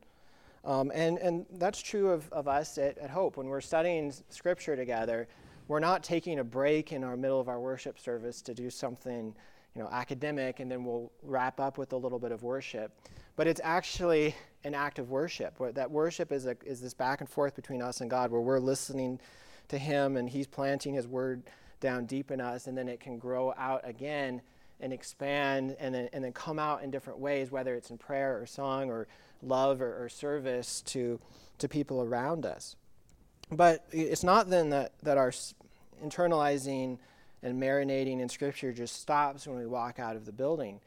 Um, 0.64 0.92
and, 0.96 1.20
and 1.20 1.46
that's 1.54 1.80
true 1.80 2.10
of, 2.10 2.32
of 2.34 2.48
us 2.48 2.80
at, 2.80 2.98
at 2.98 3.12
Hope. 3.12 3.38
When 3.38 3.48
we're 3.48 3.62
studying 3.62 4.12
Scripture 4.30 4.76
together, 4.76 5.28
we're 5.68 5.80
not 5.80 6.04
taking 6.04 6.40
a 6.40 6.44
break 6.44 6.92
in 6.92 7.04
our 7.04 7.16
middle 7.16 7.40
of 7.40 7.48
our 7.48 7.60
worship 7.60 8.00
service 8.00 8.42
to 8.42 8.56
do 8.56 8.72
something 8.72 9.36
you 9.76 9.82
know, 9.82 9.90
academic, 9.92 10.60
and 10.60 10.72
then 10.72 10.86
we'll 10.86 11.12
wrap 11.22 11.60
up 11.60 11.78
with 11.78 11.94
a 11.94 11.98
little 11.98 12.20
bit 12.20 12.32
of 12.32 12.44
worship. 12.44 12.92
But 13.36 13.48
it's 13.48 13.62
actually 13.64 14.36
an 14.64 14.74
act 14.74 15.00
of 15.00 15.10
worship. 15.10 15.58
That 15.74 15.92
worship 15.92 16.32
is, 16.32 16.46
a, 16.46 16.56
is 16.66 16.82
this 16.82 16.94
back 16.94 17.20
and 17.20 17.30
forth 17.30 17.56
between 17.56 17.82
us 17.82 18.02
and 18.02 18.10
God, 18.10 18.32
where 18.32 18.42
we're 18.42 18.60
listening 18.60 19.20
to 19.68 19.78
Him 19.78 20.16
and 20.16 20.30
He's 20.30 20.48
planting 20.48 20.94
His 20.94 21.08
word 21.08 21.44
down 21.82 22.06
deep 22.06 22.32
in 22.32 22.40
us, 22.40 22.68
and 22.68 22.78
then 22.78 22.88
it 22.88 23.00
can 23.00 23.18
grow 23.18 23.54
out 23.58 23.82
again 23.84 24.42
and 24.80 24.92
expand 24.94 25.76
and 25.80 25.94
then, 25.94 26.10
and 26.14 26.24
then 26.24 26.34
come 26.34 26.60
out 26.60 26.84
in 26.84 26.92
different 26.92 27.20
ways, 27.20 27.52
whether 27.52 27.76
it's 27.76 27.90
in 27.90 27.98
prayer 27.98 28.40
or 28.42 28.46
song 28.46 28.90
or 28.90 29.08
love 29.42 29.82
or, 29.82 30.04
or 30.04 30.10
service 30.10 30.82
to, 30.82 31.20
to 31.58 31.68
people 31.68 32.02
around 32.02 32.46
us. 32.46 32.76
But 33.52 33.86
it's 33.92 34.24
not 34.24 34.50
then 34.50 34.70
that, 34.72 34.94
that 35.04 35.18
our 35.18 35.32
internalizing 36.04 36.98
and 37.46 37.62
marinating 37.62 38.22
in 38.22 38.28
Scripture 38.28 38.74
just 38.74 39.00
stops 39.00 39.46
when 39.46 39.60
we 39.60 39.68
walk 39.68 40.00
out 40.00 40.16
of 40.16 40.26
the 40.26 40.32
building. 40.32 40.80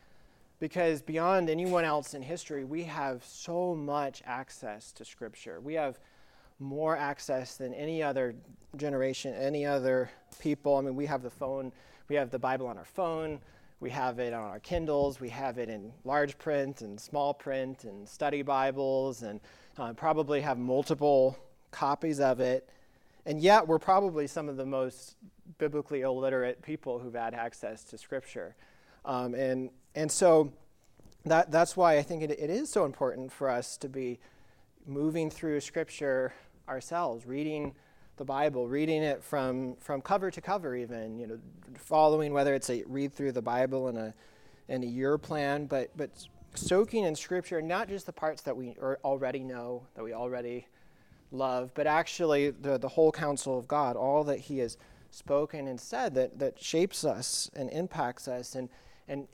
Because 0.58 1.00
beyond 1.00 1.48
anyone 1.48 1.84
else 1.84 2.14
in 2.14 2.20
history, 2.20 2.64
we 2.64 2.82
have 2.82 3.24
so 3.24 3.76
much 3.76 4.22
access 4.26 4.90
to 4.94 5.04
Scripture. 5.04 5.60
We 5.60 5.74
have 5.74 6.00
more 6.58 6.96
access 6.96 7.56
than 7.56 7.72
any 7.74 8.02
other 8.02 8.34
generation, 8.76 9.34
any 9.34 9.64
other 9.64 10.10
people. 10.40 10.74
I 10.76 10.80
mean, 10.80 10.96
we 10.96 11.06
have 11.06 11.22
the 11.22 11.30
phone, 11.30 11.70
we 12.08 12.16
have 12.16 12.30
the 12.30 12.40
Bible 12.40 12.66
on 12.66 12.76
our 12.76 12.84
phone, 12.84 13.38
we 13.78 13.90
have 13.90 14.18
it 14.18 14.32
on 14.32 14.42
our 14.42 14.58
Kindles, 14.58 15.20
we 15.20 15.28
have 15.28 15.58
it 15.58 15.68
in 15.68 15.92
large 16.02 16.36
print 16.38 16.82
and 16.82 16.98
small 16.98 17.32
print 17.32 17.84
and 17.84 18.08
study 18.08 18.42
Bibles, 18.42 19.22
and 19.22 19.38
uh, 19.78 19.92
probably 19.92 20.40
have 20.40 20.58
multiple 20.58 21.38
copies 21.70 22.18
of 22.18 22.40
it. 22.40 22.68
And 23.26 23.40
yet, 23.40 23.68
we're 23.68 23.78
probably 23.78 24.26
some 24.26 24.48
of 24.48 24.56
the 24.56 24.66
most 24.66 25.14
biblically 25.56 26.02
illiterate 26.02 26.60
people 26.62 26.98
who've 26.98 27.14
had 27.14 27.34
access 27.34 27.84
to 27.84 27.98
Scripture. 27.98 28.54
Um, 29.04 29.34
and, 29.34 29.70
and 29.94 30.12
so 30.12 30.52
that, 31.24 31.50
that's 31.50 31.76
why 31.76 31.96
I 31.96 32.02
think 32.02 32.22
it, 32.22 32.30
it 32.30 32.50
is 32.50 32.70
so 32.70 32.84
important 32.84 33.32
for 33.32 33.48
us 33.48 33.76
to 33.78 33.88
be 33.88 34.18
moving 34.86 35.30
through 35.30 35.60
Scripture 35.60 36.32
ourselves, 36.68 37.26
reading 37.26 37.74
the 38.16 38.24
Bible, 38.24 38.68
reading 38.68 39.02
it 39.02 39.22
from, 39.22 39.76
from 39.76 40.02
cover 40.02 40.30
to 40.30 40.40
cover, 40.40 40.74
even, 40.74 41.18
you 41.18 41.26
know, 41.26 41.38
following 41.76 42.32
whether 42.32 42.54
it's 42.54 42.68
a 42.68 42.84
read 42.86 43.12
through 43.12 43.32
the 43.32 43.42
Bible 43.42 43.88
in 43.88 43.96
a, 43.96 44.14
in 44.68 44.82
a 44.82 44.86
year 44.86 45.16
plan, 45.16 45.66
but, 45.66 45.90
but 45.96 46.10
soaking 46.54 47.04
in 47.04 47.14
Scripture, 47.14 47.62
not 47.62 47.88
just 47.88 48.06
the 48.06 48.12
parts 48.12 48.42
that 48.42 48.56
we 48.56 48.76
already 49.04 49.40
know, 49.40 49.86
that 49.94 50.04
we 50.04 50.12
already 50.12 50.66
love, 51.30 51.72
but 51.74 51.86
actually 51.86 52.50
the, 52.50 52.78
the 52.78 52.88
whole 52.88 53.12
counsel 53.12 53.58
of 53.58 53.68
God, 53.68 53.96
all 53.96 54.24
that 54.24 54.38
He 54.40 54.58
has 54.58 54.76
spoken 55.10 55.66
and 55.68 55.80
said 55.80 56.14
that, 56.14 56.38
that 56.38 56.62
shapes 56.62 57.04
us 57.04 57.50
and 57.54 57.70
impacts 57.70 58.28
us 58.28 58.54
and, 58.54 58.68
and 59.08 59.26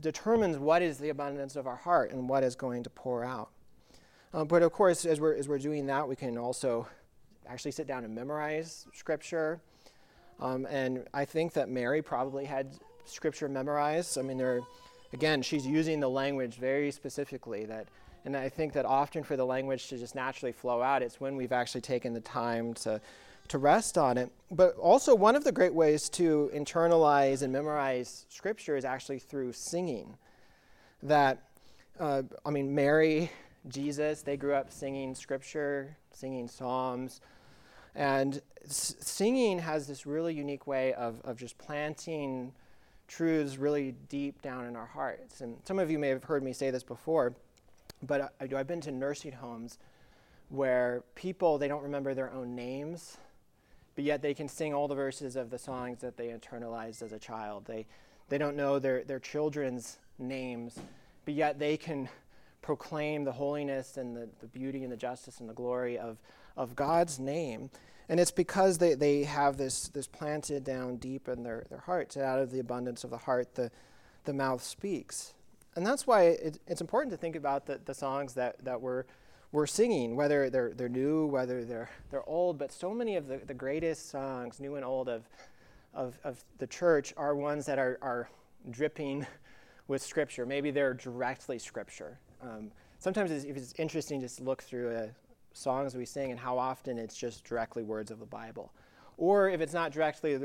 determines 0.00 0.58
what 0.58 0.82
is 0.82 0.98
the 0.98 1.08
abundance 1.08 1.56
of 1.56 1.66
our 1.66 1.76
heart 1.76 2.12
and 2.12 2.28
what 2.28 2.42
is 2.44 2.54
going 2.54 2.82
to 2.82 2.90
pour 2.90 3.24
out. 3.24 3.50
Um, 4.34 4.46
but 4.46 4.62
of 4.62 4.72
course, 4.72 5.04
as 5.06 5.20
we're, 5.20 5.34
as 5.34 5.48
we're 5.48 5.58
doing 5.58 5.86
that, 5.86 6.06
we 6.06 6.16
can 6.16 6.36
also 6.36 6.86
actually 7.46 7.70
sit 7.72 7.86
down 7.86 8.04
and 8.04 8.14
memorize 8.14 8.86
scripture. 8.92 9.60
Um, 10.40 10.66
and 10.66 11.06
I 11.14 11.24
think 11.24 11.54
that 11.54 11.68
Mary 11.68 12.02
probably 12.02 12.44
had 12.44 12.76
scripture 13.06 13.48
memorized. 13.48 14.18
I 14.18 14.22
mean, 14.22 14.36
there, 14.36 14.60
again, 15.12 15.40
she's 15.40 15.66
using 15.66 15.98
the 16.00 16.10
language 16.10 16.56
very 16.56 16.90
specifically. 16.90 17.64
That, 17.64 17.86
and 18.24 18.36
I 18.36 18.50
think 18.50 18.74
that 18.74 18.84
often 18.84 19.22
for 19.22 19.36
the 19.36 19.46
language 19.46 19.88
to 19.88 19.96
just 19.96 20.14
naturally 20.14 20.52
flow 20.52 20.82
out, 20.82 21.02
it's 21.02 21.20
when 21.20 21.36
we've 21.36 21.52
actually 21.52 21.80
taken 21.80 22.12
the 22.12 22.20
time 22.20 22.74
to 22.74 23.00
to 23.48 23.58
rest 23.58 23.98
on 23.98 24.18
it. 24.18 24.30
But 24.50 24.76
also, 24.76 25.14
one 25.14 25.36
of 25.36 25.44
the 25.44 25.52
great 25.52 25.74
ways 25.74 26.08
to 26.10 26.50
internalize 26.54 27.42
and 27.42 27.52
memorize 27.52 28.26
scripture 28.28 28.76
is 28.76 28.84
actually 28.84 29.18
through 29.18 29.52
singing. 29.52 30.16
That, 31.02 31.42
uh, 32.00 32.22
I 32.44 32.50
mean, 32.50 32.74
Mary, 32.74 33.30
Jesus, 33.68 34.22
they 34.22 34.36
grew 34.36 34.54
up 34.54 34.72
singing 34.72 35.14
scripture, 35.14 35.96
singing 36.12 36.48
psalms. 36.48 37.20
And 37.94 38.40
s- 38.64 38.96
singing 39.00 39.58
has 39.58 39.86
this 39.86 40.06
really 40.06 40.34
unique 40.34 40.66
way 40.66 40.94
of, 40.94 41.20
of 41.24 41.36
just 41.36 41.58
planting 41.58 42.52
truths 43.08 43.56
really 43.56 43.94
deep 44.08 44.42
down 44.42 44.66
in 44.66 44.76
our 44.76 44.86
hearts. 44.86 45.40
And 45.40 45.56
some 45.64 45.78
of 45.78 45.90
you 45.90 45.98
may 45.98 46.08
have 46.08 46.24
heard 46.24 46.42
me 46.42 46.52
say 46.52 46.70
this 46.70 46.82
before, 46.82 47.34
but 48.02 48.32
I, 48.40 48.56
I've 48.56 48.66
been 48.66 48.80
to 48.82 48.92
nursing 48.92 49.32
homes 49.32 49.78
where 50.50 51.02
people, 51.14 51.58
they 51.58 51.68
don't 51.68 51.82
remember 51.82 52.14
their 52.14 52.32
own 52.32 52.54
names, 52.54 53.18
but 53.98 54.04
yet 54.04 54.22
they 54.22 54.32
can 54.32 54.46
sing 54.46 54.72
all 54.72 54.86
the 54.86 54.94
verses 54.94 55.34
of 55.34 55.50
the 55.50 55.58
songs 55.58 55.98
that 56.02 56.16
they 56.16 56.28
internalized 56.28 57.02
as 57.02 57.10
a 57.10 57.18
child. 57.18 57.64
They, 57.64 57.84
they 58.28 58.38
don't 58.38 58.54
know 58.54 58.78
their, 58.78 59.02
their 59.02 59.18
children's 59.18 59.98
names, 60.20 60.78
but 61.24 61.34
yet 61.34 61.58
they 61.58 61.76
can 61.76 62.08
proclaim 62.62 63.24
the 63.24 63.32
holiness 63.32 63.96
and 63.96 64.16
the, 64.16 64.28
the 64.38 64.46
beauty 64.46 64.84
and 64.84 64.92
the 64.92 64.96
justice 64.96 65.40
and 65.40 65.48
the 65.48 65.52
glory 65.52 65.98
of, 65.98 66.18
of 66.56 66.76
God's 66.76 67.18
name. 67.18 67.70
And 68.08 68.20
it's 68.20 68.30
because 68.30 68.78
they, 68.78 68.94
they 68.94 69.24
have 69.24 69.56
this, 69.56 69.88
this 69.88 70.06
planted 70.06 70.62
down 70.62 70.98
deep 70.98 71.26
in 71.26 71.42
their, 71.42 71.66
their 71.68 71.80
hearts. 71.80 72.14
And 72.14 72.24
out 72.24 72.38
of 72.38 72.52
the 72.52 72.60
abundance 72.60 73.02
of 73.02 73.10
the 73.10 73.18
heart, 73.18 73.56
the, 73.56 73.68
the 74.26 74.32
mouth 74.32 74.62
speaks. 74.62 75.34
And 75.74 75.84
that's 75.84 76.06
why 76.06 76.22
it, 76.26 76.60
it's 76.68 76.80
important 76.80 77.10
to 77.14 77.16
think 77.16 77.34
about 77.34 77.66
the, 77.66 77.80
the 77.84 77.94
songs 77.94 78.34
that, 78.34 78.64
that 78.64 78.80
we're, 78.80 79.06
we're 79.52 79.66
singing, 79.66 80.14
whether 80.14 80.50
they're, 80.50 80.72
they're 80.74 80.88
new, 80.88 81.26
whether 81.26 81.64
they're, 81.64 81.90
they're 82.10 82.28
old. 82.28 82.58
But 82.58 82.72
so 82.72 82.92
many 82.92 83.16
of 83.16 83.26
the, 83.28 83.38
the 83.38 83.54
greatest 83.54 84.10
songs, 84.10 84.60
new 84.60 84.76
and 84.76 84.84
old, 84.84 85.08
of, 85.08 85.28
of, 85.94 86.18
of 86.24 86.44
the 86.58 86.66
church 86.66 87.14
are 87.16 87.34
ones 87.34 87.66
that 87.66 87.78
are, 87.78 87.98
are 88.02 88.28
dripping 88.70 89.26
with 89.88 90.02
Scripture. 90.02 90.44
Maybe 90.44 90.70
they're 90.70 90.94
directly 90.94 91.58
Scripture. 91.58 92.18
Um, 92.42 92.70
sometimes 92.98 93.30
it's, 93.30 93.44
it's 93.44 93.74
interesting 93.78 94.20
to 94.26 94.42
look 94.42 94.62
through 94.62 94.94
a, 94.94 95.08
songs 95.58 95.96
we 95.96 96.04
sing 96.04 96.30
and 96.30 96.38
how 96.38 96.56
often 96.56 96.98
it's 96.98 97.16
just 97.16 97.44
directly 97.44 97.82
words 97.82 98.10
of 98.10 98.20
the 98.20 98.26
Bible. 98.26 98.72
Or 99.16 99.50
if 99.50 99.60
it's 99.60 99.72
not 99.72 99.92
directly 99.92 100.38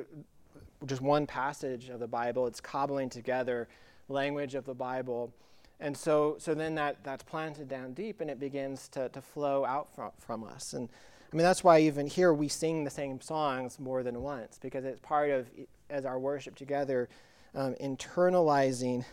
just 0.86 1.02
one 1.02 1.28
passage 1.28 1.90
of 1.90 2.00
the 2.00 2.08
Bible, 2.08 2.48
it's 2.48 2.60
cobbling 2.60 3.10
together 3.10 3.68
language 4.10 4.56
of 4.56 4.66
the 4.66 4.74
Bible. 4.74 5.32
And 5.80 5.98
so, 5.98 6.38
so 6.40 6.54
then 6.54 6.76
that, 6.76 7.04
that's 7.04 7.24
planted 7.24 7.68
down 7.68 7.94
deep 7.94 8.22
and 8.22 8.30
it 8.30 8.40
begins 8.40 8.88
to, 8.90 9.10
to 9.10 9.22
flow 9.22 9.66
out 9.66 9.94
from, 9.94 10.12
from 10.18 10.44
us. 10.44 10.74
And 10.74 10.90
I 11.32 11.36
mean, 11.36 11.44
that's 11.44 11.64
why 11.64 11.80
even 11.80 12.08
here 12.08 12.34
we 12.34 12.48
sing 12.48 12.84
the 12.84 12.92
same 12.92 13.20
songs 13.20 13.80
more 13.80 14.04
than 14.04 14.22
once, 14.22 14.60
because 14.62 14.86
it's 14.86 15.00
part 15.00 15.32
of, 15.32 15.48
as 15.90 16.06
our 16.06 16.20
worship 16.20 16.56
together, 16.56 17.10
um, 17.56 17.76
internalizing 17.82 19.04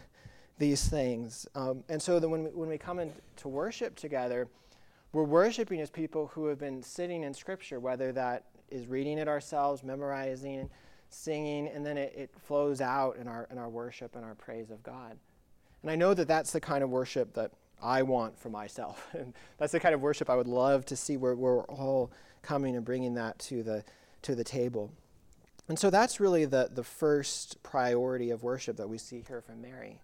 these 0.58 0.86
things. 0.86 1.46
Um, 1.54 1.82
and 1.88 2.00
so 2.00 2.18
when 2.20 2.44
we, 2.44 2.50
when 2.50 2.68
we 2.68 2.78
come 2.78 2.98
into 2.98 3.48
worship 3.48 3.96
together, 3.96 4.48
we're 5.12 5.24
worshiping 5.24 5.80
as 5.80 5.90
people 5.90 6.28
who 6.28 6.46
have 6.46 6.58
been 6.58 6.82
sitting 6.82 7.24
in 7.24 7.34
Scripture, 7.34 7.80
whether 7.80 8.12
that 8.12 8.44
is 8.70 8.86
reading 8.86 9.18
it 9.18 9.26
ourselves, 9.26 9.82
memorizing, 9.82 10.70
singing, 11.08 11.68
and 11.68 11.84
then 11.84 11.98
it, 11.98 12.12
it 12.16 12.30
flows 12.38 12.80
out 12.80 13.16
in 13.16 13.26
our, 13.26 13.48
in 13.50 13.58
our 13.58 13.68
worship 13.68 14.14
and 14.14 14.24
our 14.24 14.34
praise 14.34 14.70
of 14.70 14.82
God. 14.82 15.16
And 15.82 15.90
I 15.90 15.96
know 15.96 16.14
that 16.14 16.28
that's 16.28 16.52
the 16.52 16.60
kind 16.60 16.84
of 16.84 16.90
worship 16.90 17.34
that 17.34 17.52
I 17.82 18.02
want 18.02 18.38
for 18.38 18.50
myself. 18.50 19.08
And 19.14 19.34
that's 19.58 19.72
the 19.72 19.80
kind 19.80 19.94
of 19.94 20.00
worship 20.00 20.28
I 20.28 20.36
would 20.36 20.48
love 20.48 20.84
to 20.86 20.96
see 20.96 21.16
where, 21.16 21.34
where 21.34 21.56
we're 21.56 21.64
all 21.64 22.10
coming 22.42 22.76
and 22.76 22.84
bringing 22.84 23.14
that 23.14 23.38
to 23.40 23.62
the, 23.62 23.84
to 24.22 24.34
the 24.34 24.44
table. 24.44 24.92
And 25.68 25.78
so 25.78 25.90
that's 25.90 26.18
really 26.18 26.44
the, 26.44 26.68
the 26.72 26.82
first 26.82 27.62
priority 27.62 28.30
of 28.30 28.42
worship 28.42 28.76
that 28.76 28.88
we 28.88 28.98
see 28.98 29.24
here 29.26 29.40
from 29.40 29.62
Mary 29.62 30.00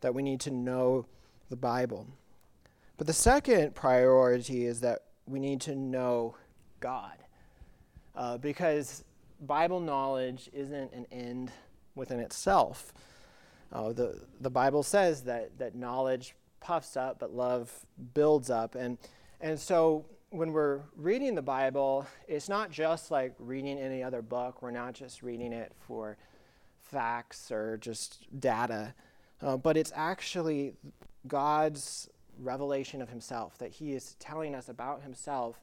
that 0.00 0.14
we 0.14 0.22
need 0.22 0.40
to 0.40 0.50
know 0.50 1.06
the 1.48 1.56
Bible. 1.56 2.06
But 2.98 3.06
the 3.06 3.14
second 3.14 3.74
priority 3.74 4.66
is 4.66 4.80
that 4.80 5.04
we 5.26 5.40
need 5.40 5.62
to 5.62 5.74
know 5.74 6.36
God. 6.80 7.16
Uh, 8.14 8.36
because 8.36 9.02
Bible 9.40 9.80
knowledge 9.80 10.50
isn't 10.52 10.92
an 10.92 11.06
end 11.10 11.50
within 11.94 12.20
itself. 12.20 12.92
Uh, 13.74 13.92
the, 13.92 14.20
the 14.40 14.50
Bible 14.50 14.84
says 14.84 15.22
that, 15.24 15.58
that 15.58 15.74
knowledge 15.74 16.36
puffs 16.60 16.96
up, 16.96 17.18
but 17.18 17.34
love 17.34 17.70
builds 18.14 18.48
up. 18.48 18.76
And, 18.76 18.98
and 19.40 19.58
so 19.58 20.06
when 20.30 20.52
we're 20.52 20.80
reading 20.96 21.34
the 21.34 21.42
Bible, 21.42 22.06
it's 22.28 22.48
not 22.48 22.70
just 22.70 23.10
like 23.10 23.34
reading 23.38 23.78
any 23.78 24.02
other 24.02 24.22
book. 24.22 24.62
We're 24.62 24.70
not 24.70 24.94
just 24.94 25.22
reading 25.22 25.52
it 25.52 25.72
for 25.86 26.16
facts 26.82 27.50
or 27.50 27.76
just 27.76 28.26
data, 28.40 28.94
uh, 29.42 29.56
but 29.56 29.76
it's 29.76 29.92
actually 29.94 30.74
God's 31.26 32.08
revelation 32.38 33.02
of 33.02 33.08
himself, 33.08 33.58
that 33.58 33.70
he 33.70 33.92
is 33.92 34.16
telling 34.18 34.54
us 34.54 34.68
about 34.68 35.02
himself 35.02 35.60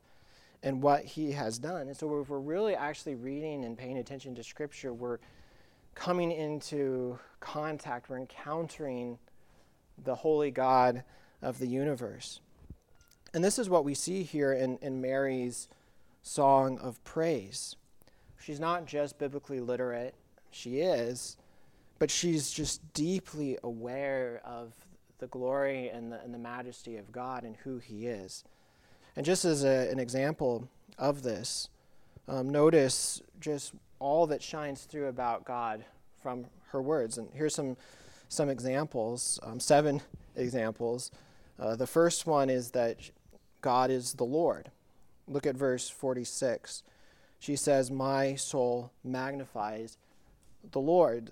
and 0.63 0.81
what 0.81 1.03
he 1.03 1.31
has 1.31 1.57
done. 1.57 1.87
And 1.87 1.97
so, 1.97 2.19
if 2.21 2.29
we're 2.29 2.39
really 2.39 2.75
actually 2.75 3.15
reading 3.15 3.65
and 3.65 3.77
paying 3.77 3.97
attention 3.97 4.35
to 4.35 4.43
Scripture, 4.43 4.93
we're 4.93 5.19
coming 5.95 6.31
into 6.31 7.19
contact, 7.39 8.09
we're 8.09 8.17
encountering 8.17 9.17
the 10.03 10.15
holy 10.15 10.51
God 10.51 11.03
of 11.41 11.59
the 11.59 11.67
universe. 11.67 12.39
And 13.33 13.43
this 13.43 13.57
is 13.57 13.69
what 13.69 13.85
we 13.85 13.93
see 13.93 14.23
here 14.23 14.53
in, 14.53 14.77
in 14.81 15.01
Mary's 15.01 15.67
song 16.21 16.77
of 16.79 17.03
praise. 17.03 17.75
She's 18.39 18.59
not 18.59 18.85
just 18.85 19.17
biblically 19.17 19.59
literate, 19.59 20.15
she 20.51 20.79
is, 20.79 21.37
but 21.99 22.11
she's 22.11 22.51
just 22.51 22.93
deeply 22.93 23.57
aware 23.63 24.41
of 24.43 24.73
the 25.19 25.27
glory 25.27 25.89
and 25.89 26.11
the, 26.11 26.19
and 26.21 26.33
the 26.33 26.39
majesty 26.39 26.97
of 26.97 27.11
God 27.11 27.43
and 27.43 27.55
who 27.57 27.77
He 27.77 28.07
is. 28.07 28.43
And 29.15 29.25
just 29.25 29.45
as 29.45 29.63
a, 29.63 29.89
an 29.91 29.99
example 29.99 30.67
of 30.97 31.21
this, 31.21 31.69
um, 32.27 32.49
notice 32.49 33.21
just 33.39 33.73
all 34.01 34.27
that 34.27 34.41
shines 34.41 34.83
through 34.83 35.07
about 35.07 35.45
God 35.45 35.85
from 36.21 36.45
her 36.71 36.81
words. 36.81 37.17
And 37.17 37.29
here's 37.33 37.55
some, 37.55 37.77
some 38.27 38.49
examples, 38.49 39.39
um, 39.43 39.59
seven 39.59 40.01
examples. 40.35 41.11
Uh, 41.59 41.75
the 41.75 41.87
first 41.87 42.25
one 42.25 42.49
is 42.49 42.71
that 42.71 42.97
God 43.61 43.91
is 43.91 44.13
the 44.13 44.25
Lord. 44.25 44.71
Look 45.27 45.45
at 45.45 45.55
verse 45.55 45.87
46. 45.87 46.83
She 47.39 47.55
says, 47.55 47.91
My 47.91 48.35
soul 48.35 48.91
magnifies 49.03 49.97
the 50.71 50.81
Lord. 50.81 51.31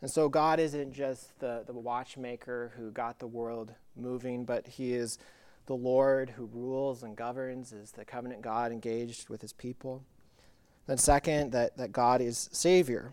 And 0.00 0.10
so 0.10 0.28
God 0.28 0.60
isn't 0.60 0.92
just 0.92 1.38
the, 1.40 1.64
the 1.66 1.72
watchmaker 1.72 2.72
who 2.76 2.90
got 2.90 3.18
the 3.18 3.26
world 3.26 3.72
moving, 3.96 4.44
but 4.44 4.66
He 4.66 4.94
is 4.94 5.18
the 5.66 5.74
Lord 5.74 6.30
who 6.30 6.46
rules 6.52 7.02
and 7.02 7.16
governs, 7.16 7.72
is 7.72 7.92
the 7.92 8.04
covenant 8.04 8.42
God 8.42 8.70
engaged 8.70 9.28
with 9.28 9.40
His 9.42 9.52
people. 9.52 10.04
Then, 10.86 10.98
second, 10.98 11.52
that, 11.52 11.76
that 11.76 11.92
God 11.92 12.20
is 12.20 12.48
Savior. 12.52 13.12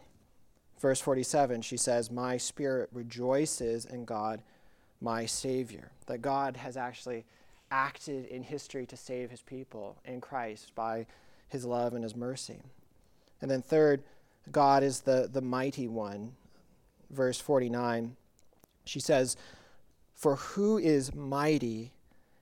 Verse 0.80 1.00
47, 1.00 1.62
she 1.62 1.78
says, 1.78 2.12
My 2.12 2.38
spirit 2.38 2.90
rejoices 2.92 3.86
in 3.86 4.06
God, 4.06 4.42
my 5.00 5.26
Savior. 5.26 5.92
That 6.08 6.22
God 6.22 6.58
has 6.58 6.76
actually 6.76 7.26
acted 7.70 8.26
in 8.26 8.44
history 8.44 8.86
to 8.88 8.98
save 8.98 9.30
His 9.30 9.42
people 9.42 9.98
in 10.04 10.20
Christ 10.22 10.74
by 10.76 11.06
His 11.48 11.66
love 11.66 11.94
and 11.94 12.04
His 12.04 12.16
mercy. 12.16 12.62
And 13.42 13.50
then, 13.50 13.62
third, 13.62 14.04
God 14.52 14.84
is 14.84 15.02
the, 15.02 15.30
the 15.32 15.42
mighty 15.42 15.88
one 15.88 16.34
verse 17.12 17.40
49, 17.40 18.16
she 18.86 19.00
says, 19.00 19.36
For 20.14 20.36
who 20.36 20.78
is 20.78 21.14
mighty 21.14 21.92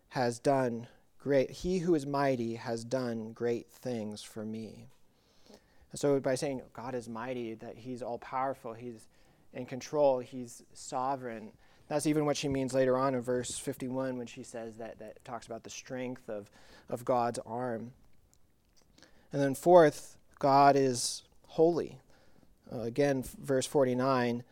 has 0.09 0.39
done 0.39 0.87
great, 1.19 1.51
he 1.51 1.79
who 1.79 1.95
is 1.95 2.05
mighty 2.05 2.55
has 2.55 2.83
done 2.83 3.33
great 3.33 3.67
things 3.67 4.21
for 4.21 4.45
me. 4.45 4.87
So 5.95 6.19
by 6.19 6.35
saying 6.35 6.61
God 6.73 6.93
is 6.93 7.09
mighty, 7.09 7.55
that 7.55 7.77
he's 7.77 8.01
all 8.01 8.19
powerful, 8.19 8.73
he's 8.73 9.07
in 9.53 9.65
control, 9.65 10.19
he's 10.19 10.63
sovereign. 10.73 11.51
That's 11.87 12.05
even 12.05 12.25
what 12.25 12.37
she 12.37 12.47
means 12.47 12.73
later 12.73 12.95
on 12.95 13.15
in 13.15 13.21
verse 13.21 13.57
51 13.57 14.17
when 14.17 14.27
she 14.27 14.43
says 14.43 14.77
that, 14.77 14.99
that 14.99 15.23
talks 15.25 15.47
about 15.47 15.63
the 15.63 15.69
strength 15.71 16.29
of, 16.29 16.51
of 16.89 17.03
God's 17.03 17.39
arm. 17.45 17.91
And 19.33 19.41
then, 19.41 19.55
fourth, 19.55 20.17
God 20.37 20.75
is 20.75 21.23
holy. 21.47 21.97
Uh, 22.71 22.81
again, 22.81 23.23
verse 23.39 23.65
49 23.65 24.43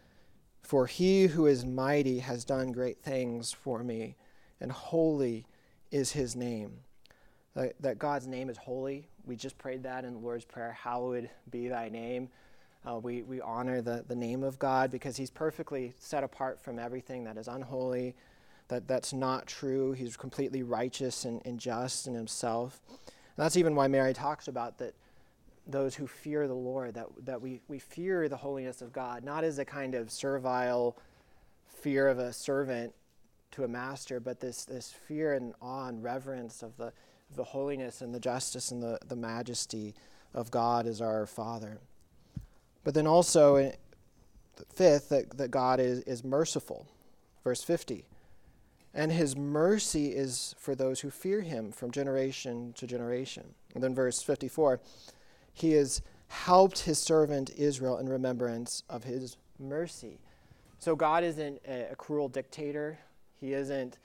For 0.64 0.88
he 0.88 1.28
who 1.28 1.46
is 1.46 1.66
mighty 1.66 2.20
has 2.20 2.44
done 2.44 2.72
great 2.72 3.00
things 3.04 3.54
for 3.54 3.84
me, 3.84 4.16
and 4.60 4.72
holy 4.72 5.46
is 5.92 6.12
his 6.14 6.36
name. 6.36 6.80
That, 7.58 7.74
that 7.80 7.98
God's 7.98 8.28
name 8.28 8.52
is 8.52 8.58
holy. 8.58 9.08
We 9.26 9.36
just 9.36 9.58
prayed 9.58 9.82
that 9.82 10.06
in 10.06 10.14
the 10.14 10.20
Lord's 10.20 10.46
Prayer 10.46 10.78
Hallowed 10.80 11.28
be 11.50 11.68
thy 11.68 11.90
name. 11.90 12.30
Uh, 12.88 13.00
we, 13.00 13.24
we 13.24 13.42
honor 13.42 13.82
the, 13.82 14.06
the 14.08 14.16
name 14.16 14.44
of 14.44 14.60
God 14.60 14.92
because 14.92 15.18
he's 15.18 15.32
perfectly 15.32 15.96
set 15.98 16.24
apart 16.24 16.62
from 16.62 16.78
everything 16.78 17.24
that 17.24 17.36
is 17.36 17.48
unholy, 17.48 18.16
that, 18.68 18.88
that's 18.88 19.12
not 19.12 19.48
true. 19.48 19.94
He's 19.94 20.16
completely 20.16 20.62
righteous 20.62 21.26
and, 21.26 21.42
and 21.46 21.60
just 21.60 22.06
in 22.06 22.14
himself. 22.14 22.80
And 22.90 23.44
that's 23.44 23.58
even 23.58 23.74
why 23.74 23.88
Mary 23.88 24.14
talks 24.14 24.48
about 24.48 24.78
that 24.78 24.94
those 25.66 25.96
who 25.96 26.06
fear 26.06 26.48
the 26.48 26.54
Lord, 26.54 26.94
that, 26.94 27.08
that 27.26 27.42
we, 27.42 27.62
we 27.68 27.80
fear 27.80 28.30
the 28.30 28.38
holiness 28.38 28.84
of 28.84 28.94
God, 28.94 29.24
not 29.24 29.44
as 29.44 29.58
a 29.58 29.66
kind 29.66 29.96
of 29.96 30.12
servile 30.12 30.96
fear 31.66 32.08
of 32.08 32.20
a 32.20 32.32
servant 32.32 32.94
to 33.52 33.64
a 33.64 33.68
master, 33.68 34.20
but 34.20 34.40
this, 34.40 34.64
this 34.64 34.92
fear 34.92 35.34
and 35.34 35.56
awe 35.60 35.88
and 35.88 36.04
reverence 36.04 36.62
of 36.62 36.78
the, 36.78 36.94
the 37.36 37.44
holiness 37.44 38.02
and 38.02 38.14
the 38.14 38.20
justice 38.20 38.72
and 38.72 38.82
the, 38.82 39.00
the 39.08 39.16
majesty 39.16 39.94
of 40.34 40.52
God 40.52 40.88
as 40.88 41.02
our 41.02 41.26
Father. 41.26 41.80
But 42.84 42.94
then 42.94 43.08
also, 43.08 43.56
eh, 43.56 43.72
fifth, 44.74 45.10
that, 45.10 45.38
that 45.38 45.52
God 45.52 45.80
is, 45.80 46.00
is 46.02 46.24
merciful. 46.24 46.88
Verse 47.44 47.64
50. 47.64 48.06
And 48.94 49.12
his 49.12 49.36
mercy 49.36 50.08
is 50.08 50.56
for 50.58 50.74
those 50.74 51.02
who 51.02 51.10
fear 51.10 51.42
him 51.42 51.72
from 51.72 51.92
generation 51.92 52.74
to 52.78 52.88
generation. 52.88 53.54
And 53.76 53.84
then 53.84 53.94
verse 53.94 54.22
54 54.22 54.80
he 55.54 55.72
has 55.72 56.04
helped 56.28 56.80
his 56.80 57.00
servant 57.00 57.50
Israel 57.58 57.98
in 57.98 58.08
remembrance 58.08 58.84
of 58.90 59.04
his 59.06 59.38
mercy. 59.60 60.20
So 60.78 60.96
God 60.96 61.24
isn't 61.24 61.60
a, 61.68 61.92
a 61.92 61.96
cruel 61.96 62.30
dictator. 62.30 63.00
He 63.40 63.54
isn't 63.54 63.98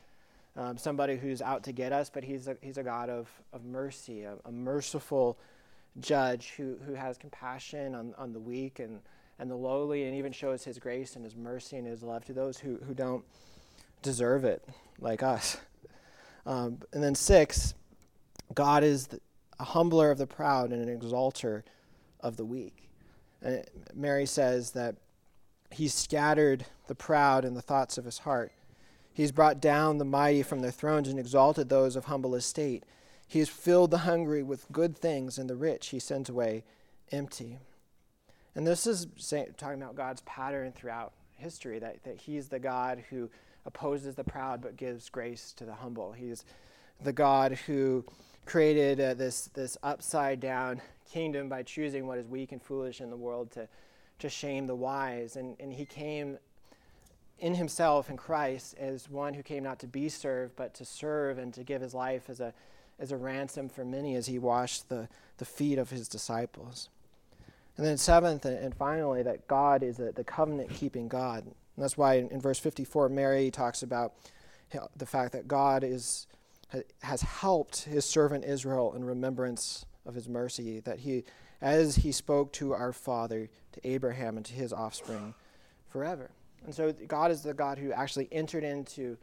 um, 0.57 0.77
somebody 0.77 1.17
who's 1.17 1.41
out 1.41 1.63
to 1.65 1.73
get 1.73 1.93
us, 1.93 2.11
but 2.11 2.25
he's 2.25 2.49
a, 2.49 2.57
he's 2.61 2.79
a 2.79 2.83
God 2.83 3.09
of, 3.09 3.29
of 3.53 3.65
mercy, 3.65 4.23
a, 4.23 4.35
a 4.45 4.53
merciful 4.53 5.39
judge 6.01 6.53
who, 6.57 6.77
who 6.87 6.95
has 6.95 7.19
compassion 7.19 7.95
on, 7.95 8.15
on 8.19 8.33
the 8.33 8.41
weak 8.41 8.79
and, 8.79 9.01
and 9.39 9.51
the 9.51 9.57
lowly, 9.57 10.05
and 10.05 10.15
even 10.15 10.33
shows 10.33 10.65
his 10.65 10.79
grace 10.79 11.17
and 11.17 11.25
his 11.25 11.37
mercy 11.37 11.77
and 11.77 11.87
his 11.87 12.03
love 12.03 12.25
to 12.25 12.33
those 12.33 12.59
who, 12.59 12.77
who 12.87 12.95
don't 12.95 13.25
deserve 14.03 14.45
it, 14.45 14.67
like 15.01 15.23
us. 15.23 15.59
Um, 16.45 16.79
and 16.93 17.03
then, 17.03 17.15
six, 17.15 17.75
God 18.55 18.85
is 18.85 19.07
the, 19.07 19.21
a 19.59 19.65
humbler 19.65 20.11
of 20.11 20.19
the 20.19 20.27
proud 20.27 20.73
and 20.73 20.83
an 20.83 20.89
exalter 20.89 21.65
of 22.21 22.37
the 22.37 22.45
weak. 22.45 22.89
And 23.41 23.65
Mary 23.95 24.27
says 24.27 24.73
that 24.73 24.97
he 25.71 25.89
scattered 25.89 26.67
the 26.87 26.95
proud 26.95 27.45
in 27.45 27.55
the 27.55 27.63
thoughts 27.63 27.97
of 27.97 28.05
his 28.05 28.19
heart. 28.19 28.53
He's 29.13 29.33
brought 29.33 29.61
down 29.61 29.99
the 29.99 30.05
mighty 30.05 30.43
from 30.43 30.61
their 30.61 30.71
thrones 30.71 31.09
and 31.09 31.19
exalted 31.19 31.69
those 31.69 31.97
of 31.97 32.07
humble 32.07 32.35
estate. 32.35 32.85
He 33.27 33.39
has 33.39 33.49
filled 33.49 33.91
the 33.91 33.99
hungry 33.99 34.43
with 34.43 34.71
good 34.73 34.97
things, 34.97 35.39
and 35.39 35.49
the 35.49 35.57
rich 35.57 35.89
he 35.89 35.99
sends 35.99 36.29
away 36.29 36.65
empty. 37.11 37.59
And 38.55 38.67
this 38.67 38.87
is 38.87 39.07
talking 39.57 39.83
about 39.83 39.97
God's 39.97 40.21
pattern 40.23 40.73
throughout 40.73 41.13
history 41.37 41.79
that, 41.79 42.03
that 42.05 42.19
He's 42.19 42.49
the 42.49 42.59
God 42.59 43.03
who 43.11 43.31
opposes 43.65 44.15
the 44.15 44.25
proud 44.25 44.61
but 44.61 44.77
gives 44.77 45.09
grace 45.09 45.53
to 45.57 45.65
the 45.65 45.75
humble. 45.75 46.13
He's 46.13 46.45
the 47.03 47.13
God 47.13 47.53
who 47.67 48.05
created 48.45 49.01
uh, 49.01 49.15
this, 49.15 49.47
this 49.55 49.77
upside 49.83 50.41
down 50.41 50.81
kingdom 51.11 51.49
by 51.49 51.63
choosing 51.63 52.07
what 52.07 52.19
is 52.19 52.27
weak 52.27 52.53
and 52.53 52.63
foolish 52.63 53.01
in 53.01 53.11
the 53.11 53.17
world 53.17 53.51
to, 53.53 53.69
to 54.19 54.29
shame 54.29 54.67
the 54.67 54.75
wise. 54.75 55.37
And, 55.37 55.57
and 55.61 55.73
he 55.73 55.85
came 55.85 56.39
in 57.43 57.57
himself 57.57 58.09
in 58.09 58.17
Christ 58.17 58.77
as 58.79 59.11
one 59.11 59.35
who 59.35 59.43
came 59.43 59.65
not 59.65 59.81
to 59.81 59.89
be 59.89 60.09
served, 60.09 60.55
but 60.55 60.75
to 60.75 60.85
serve 60.85 61.39
and 61.39 61.53
to 61.55 61.65
give 61.65 61.83
his 61.83 61.93
life 61.93 62.31
as 62.31 62.41
a, 62.41 62.55
as 63.01 63.11
a 63.11 63.17
ransom 63.17 63.69
for 63.69 63.85
many 63.85 64.15
as 64.15 64.27
he 64.27 64.39
washed 64.39 64.89
the, 64.89 65.09
the 65.39 65.45
feet 65.45 65.77
of 65.77 65.91
his 65.91 66.07
disciples. 66.07 66.89
And 67.77 67.85
then, 67.85 67.99
seventh 67.99 68.45
and 68.45 68.73
finally, 68.75 69.25
that 69.25 69.49
God 69.49 69.83
is 69.83 69.99
a, 69.99 70.13
the 70.13 70.23
covenant 70.23 70.71
keeping 70.71 71.09
God. 71.09 71.45
And 71.45 71.55
that's 71.77 71.99
why 71.99 72.15
in, 72.15 72.29
in 72.29 72.41
verse 72.41 72.61
54, 72.61 73.09
Mary 73.09 73.51
talks 73.51 73.83
about 73.83 74.13
the 74.97 75.07
fact 75.07 75.33
that 75.33 75.49
God 75.49 75.83
is 75.83 76.29
has 77.03 77.21
helped 77.21 77.83
his 77.83 78.05
servant 78.07 78.45
Israel 78.47 78.95
in 78.95 79.05
remembrance 79.05 79.85
of 80.07 80.15
his 80.15 80.27
mercy, 80.27 80.81
that 80.81 81.01
he, 81.01 81.23
as 81.61 81.97
he 81.97 82.13
spoke 82.13 82.51
to 82.55 82.73
our 82.73 82.95
father, 82.95 83.51
to 83.73 83.81
Abraham, 83.87 84.39
and 84.39 84.47
to 84.47 84.55
his 84.55 84.73
offspring 84.73 85.35
forever. 85.91 86.31
And 86.65 86.75
so 86.75 86.93
God 86.93 87.31
is 87.31 87.43
the 87.43 87.55
God 87.55 87.79
who 87.79 87.93
actually 87.93 88.29
entered 88.31 88.65
into 88.65 89.17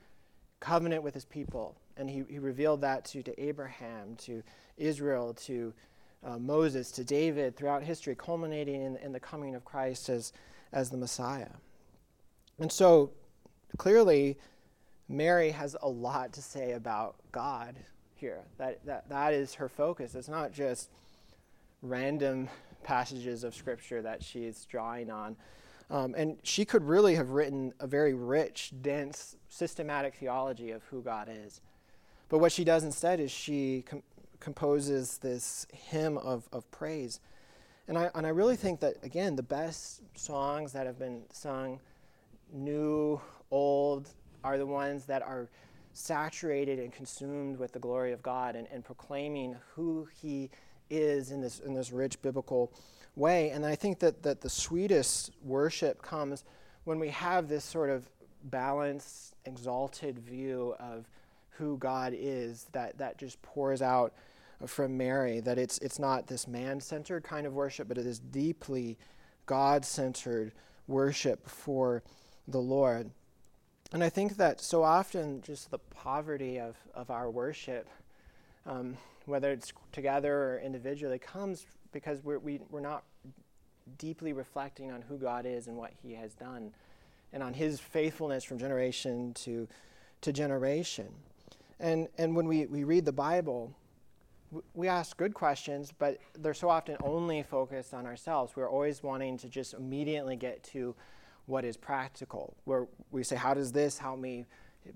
covenant 0.59 1.03
with 1.03 1.13
his 1.13 1.25
people, 1.25 1.77
and 1.95 2.09
he, 2.09 2.23
he 2.29 2.39
revealed 2.39 2.81
that 2.81 3.05
to, 3.05 3.23
to 3.23 3.41
Abraham, 3.41 4.15
to 4.17 4.43
Israel, 4.77 5.33
to 5.45 5.73
uh, 6.23 6.37
Moses, 6.37 6.91
to 6.91 7.03
David 7.03 7.55
throughout 7.55 7.83
history, 7.83 8.15
culminating 8.15 8.81
in, 8.81 8.97
in 8.97 9.13
the 9.13 9.19
coming 9.19 9.55
of 9.55 9.63
Christ 9.63 10.09
as, 10.09 10.33
as 10.73 10.89
the 10.89 10.97
Messiah. 10.97 11.51
And 12.59 12.71
so 12.71 13.11
clearly, 13.77 14.37
Mary 15.07 15.51
has 15.51 15.77
a 15.81 15.87
lot 15.87 16.33
to 16.33 16.41
say 16.41 16.73
about 16.73 17.15
God 17.31 17.75
here. 18.15 18.41
That, 18.57 18.85
that, 18.85 19.09
that 19.09 19.33
is 19.33 19.53
her 19.55 19.69
focus. 19.69 20.13
It's 20.13 20.27
not 20.27 20.51
just 20.51 20.89
random 21.81 22.49
passages 22.83 23.43
of 23.43 23.55
Scripture 23.55 24.01
that 24.01 24.21
she's 24.21 24.65
drawing 24.65 25.09
on. 25.09 25.37
Um, 25.89 26.13
and 26.15 26.37
she 26.43 26.65
could 26.65 26.83
really 26.83 27.15
have 27.15 27.31
written 27.31 27.73
a 27.79 27.87
very 27.87 28.13
rich, 28.13 28.71
dense, 28.81 29.35
systematic 29.47 30.15
theology 30.15 30.71
of 30.71 30.83
who 30.83 31.01
God 31.01 31.29
is. 31.31 31.61
But 32.29 32.39
what 32.39 32.51
she 32.51 32.63
does 32.63 32.83
instead 32.83 33.19
is 33.19 33.31
she 33.31 33.83
com- 33.87 34.03
composes 34.39 35.17
this 35.17 35.65
hymn 35.73 36.17
of, 36.19 36.47
of 36.51 36.69
praise. 36.69 37.19
And 37.87 37.97
I, 37.97 38.11
and 38.13 38.27
I 38.27 38.29
really 38.29 38.55
think 38.55 38.79
that, 38.81 38.97
again, 39.03 39.35
the 39.35 39.43
best 39.43 40.01
songs 40.15 40.73
that 40.73 40.85
have 40.85 40.99
been 40.99 41.23
sung, 41.31 41.79
new, 42.53 43.19
old, 43.49 44.09
are 44.43 44.59
the 44.59 44.67
ones 44.67 45.05
that 45.05 45.23
are 45.23 45.49
saturated 45.91 46.77
and 46.77 46.93
consumed 46.93 47.57
with 47.57 47.73
the 47.73 47.79
glory 47.79 48.11
of 48.11 48.21
God 48.21 48.55
and, 48.55 48.67
and 48.71 48.85
proclaiming 48.85 49.55
who 49.73 50.07
He 50.21 50.51
is 50.91 51.31
in 51.31 51.41
this, 51.41 51.59
in 51.59 51.73
this 51.73 51.91
rich 51.91 52.21
biblical 52.21 52.71
way. 53.15 53.49
And 53.49 53.65
I 53.65 53.75
think 53.75 53.99
that, 53.99 54.23
that 54.23 54.41
the 54.41 54.49
sweetest 54.49 55.31
worship 55.43 56.01
comes 56.01 56.43
when 56.83 56.99
we 56.99 57.09
have 57.09 57.47
this 57.47 57.63
sort 57.63 57.89
of 57.89 58.09
balanced, 58.43 59.35
exalted 59.45 60.19
view 60.19 60.75
of 60.79 61.07
who 61.51 61.77
God 61.77 62.13
is 62.15 62.67
that, 62.71 62.97
that 62.97 63.17
just 63.17 63.41
pours 63.41 63.81
out 63.81 64.13
from 64.65 64.97
Mary. 64.97 65.39
That 65.39 65.57
it's, 65.57 65.77
it's 65.79 65.99
not 65.99 66.27
this 66.27 66.47
man 66.47 66.79
centered 66.79 67.23
kind 67.23 67.45
of 67.45 67.53
worship, 67.53 67.87
but 67.87 67.97
it 67.97 68.05
is 68.05 68.19
deeply 68.19 68.97
God 69.45 69.83
centered 69.83 70.53
worship 70.87 71.47
for 71.47 72.03
the 72.47 72.59
Lord. 72.59 73.11
And 73.91 74.03
I 74.03 74.09
think 74.09 74.37
that 74.37 74.61
so 74.61 74.83
often 74.83 75.41
just 75.41 75.71
the 75.71 75.79
poverty 75.79 76.59
of, 76.59 76.77
of 76.93 77.09
our 77.09 77.29
worship, 77.29 77.89
um, 78.65 78.97
whether 79.25 79.51
it's 79.51 79.73
together 79.91 80.33
or 80.33 80.61
individually, 80.63 81.19
comes 81.19 81.65
because 81.91 82.23
we're, 82.23 82.39
we, 82.39 82.59
we're 82.69 82.79
not 82.79 83.03
deeply 83.97 84.33
reflecting 84.33 84.91
on 84.91 85.01
who 85.01 85.17
God 85.17 85.45
is 85.45 85.67
and 85.67 85.75
what 85.77 85.91
He 86.01 86.13
has 86.13 86.33
done 86.33 86.71
and 87.33 87.43
on 87.43 87.53
His 87.53 87.79
faithfulness 87.79 88.43
from 88.43 88.57
generation 88.57 89.33
to, 89.35 89.67
to 90.21 90.33
generation. 90.33 91.07
And, 91.79 92.07
and 92.17 92.35
when 92.35 92.47
we, 92.47 92.65
we 92.65 92.83
read 92.83 93.05
the 93.05 93.13
Bible, 93.13 93.73
we 94.73 94.87
ask 94.87 95.15
good 95.17 95.33
questions, 95.33 95.93
but 95.97 96.19
they're 96.37 96.53
so 96.53 96.69
often 96.69 96.97
only 97.03 97.43
focused 97.43 97.93
on 97.93 98.05
ourselves. 98.05 98.53
We're 98.55 98.69
always 98.69 99.03
wanting 99.03 99.37
to 99.39 99.49
just 99.49 99.73
immediately 99.73 100.35
get 100.35 100.63
to 100.65 100.95
what 101.45 101.65
is 101.65 101.77
practical, 101.77 102.55
where 102.65 102.87
we 103.11 103.23
say, 103.23 103.35
How 103.35 103.53
does 103.53 103.71
this 103.71 103.97
help 103.97 104.19
me 104.19 104.45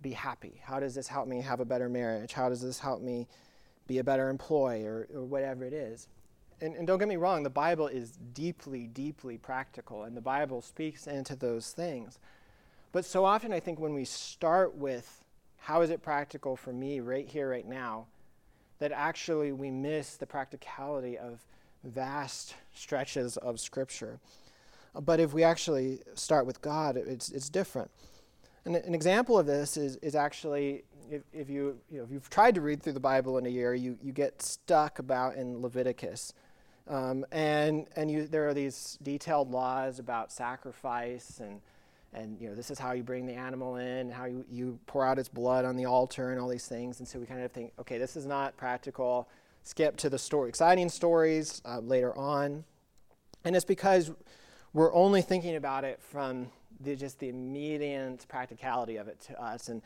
be 0.01 0.11
happy? 0.11 0.61
How 0.63 0.79
does 0.79 0.95
this 0.95 1.07
help 1.07 1.27
me 1.27 1.41
have 1.41 1.59
a 1.59 1.65
better 1.65 1.89
marriage? 1.89 2.33
How 2.33 2.49
does 2.49 2.61
this 2.61 2.79
help 2.79 3.01
me 3.01 3.27
be 3.87 3.99
a 3.99 4.03
better 4.03 4.29
employee 4.29 4.85
or, 4.85 5.07
or 5.13 5.23
whatever 5.23 5.65
it 5.65 5.73
is? 5.73 6.07
And, 6.61 6.75
and 6.75 6.87
don't 6.87 6.99
get 6.99 7.07
me 7.07 7.15
wrong, 7.15 7.43
the 7.43 7.49
Bible 7.49 7.87
is 7.87 8.11
deeply, 8.33 8.87
deeply 8.87 9.37
practical, 9.37 10.03
and 10.03 10.15
the 10.15 10.21
Bible 10.21 10.61
speaks 10.61 11.07
into 11.07 11.35
those 11.35 11.71
things. 11.71 12.19
But 12.91 13.05
so 13.05 13.25
often, 13.25 13.51
I 13.51 13.59
think 13.59 13.79
when 13.79 13.93
we 13.93 14.05
start 14.05 14.75
with 14.75 15.23
how 15.57 15.81
is 15.81 15.89
it 15.89 16.01
practical 16.01 16.55
for 16.55 16.71
me 16.73 16.99
right 16.99 17.27
here, 17.27 17.49
right 17.49 17.67
now, 17.67 18.07
that 18.79 18.91
actually 18.91 19.51
we 19.51 19.71
miss 19.71 20.15
the 20.15 20.25
practicality 20.25 21.17
of 21.17 21.39
vast 21.83 22.55
stretches 22.73 23.37
of 23.37 23.59
Scripture. 23.59 24.19
But 24.93 25.19
if 25.19 25.33
we 25.33 25.43
actually 25.43 25.99
start 26.15 26.45
with 26.45 26.61
God, 26.61 26.97
it's, 26.97 27.29
it's 27.29 27.49
different. 27.49 27.89
An 28.65 28.95
example 28.95 29.37
of 29.37 29.45
this 29.45 29.75
is, 29.75 29.97
is 29.97 30.15
actually 30.15 30.83
if, 31.11 31.21
if, 31.33 31.49
you, 31.49 31.77
you 31.91 31.97
know, 31.97 32.03
if 32.03 32.11
you've 32.11 32.29
tried 32.29 32.55
to 32.55 32.61
read 32.61 32.81
through 32.81 32.93
the 32.93 32.99
Bible 32.99 33.37
in 33.37 33.45
a 33.45 33.49
year, 33.49 33.73
you, 33.73 33.97
you 34.01 34.11
get 34.11 34.41
stuck 34.41 34.99
about 34.99 35.35
in 35.35 35.61
Leviticus. 35.61 36.33
Um, 36.87 37.25
and 37.31 37.87
and 37.95 38.11
you, 38.11 38.27
there 38.27 38.47
are 38.47 38.53
these 38.53 38.97
detailed 39.01 39.51
laws 39.51 39.99
about 39.99 40.33
sacrifice 40.33 41.39
and, 41.39 41.61
and 42.13 42.37
you 42.41 42.49
know 42.49 42.55
this 42.55 42.69
is 42.69 42.77
how 42.77 42.91
you 42.91 43.03
bring 43.03 43.25
the 43.25 43.33
animal 43.33 43.77
in, 43.77 44.11
how 44.11 44.25
you, 44.25 44.43
you 44.51 44.79
pour 44.85 45.05
out 45.05 45.17
its 45.17 45.29
blood 45.29 45.63
on 45.63 45.77
the 45.77 45.85
altar, 45.85 46.31
and 46.31 46.41
all 46.41 46.49
these 46.49 46.67
things. 46.67 46.99
And 46.99 47.07
so 47.07 47.19
we 47.19 47.25
kind 47.25 47.41
of 47.41 47.51
think, 47.51 47.71
okay, 47.79 47.97
this 47.97 48.17
is 48.17 48.25
not 48.25 48.57
practical. 48.57 49.29
Skip 49.63 49.95
to 49.95 50.09
the 50.09 50.19
story, 50.19 50.49
exciting 50.49 50.89
stories 50.89 51.61
uh, 51.63 51.79
later 51.79 52.15
on, 52.17 52.65
and 53.45 53.55
it's 53.55 53.63
because 53.63 54.11
we're 54.73 54.93
only 54.93 55.21
thinking 55.21 55.55
about 55.55 55.85
it 55.85 56.01
from 56.01 56.49
the, 56.83 56.95
just 56.95 57.19
the 57.19 57.29
immediate 57.29 58.25
practicality 58.27 58.97
of 58.97 59.07
it 59.07 59.19
to 59.21 59.41
us. 59.41 59.69
And 59.69 59.81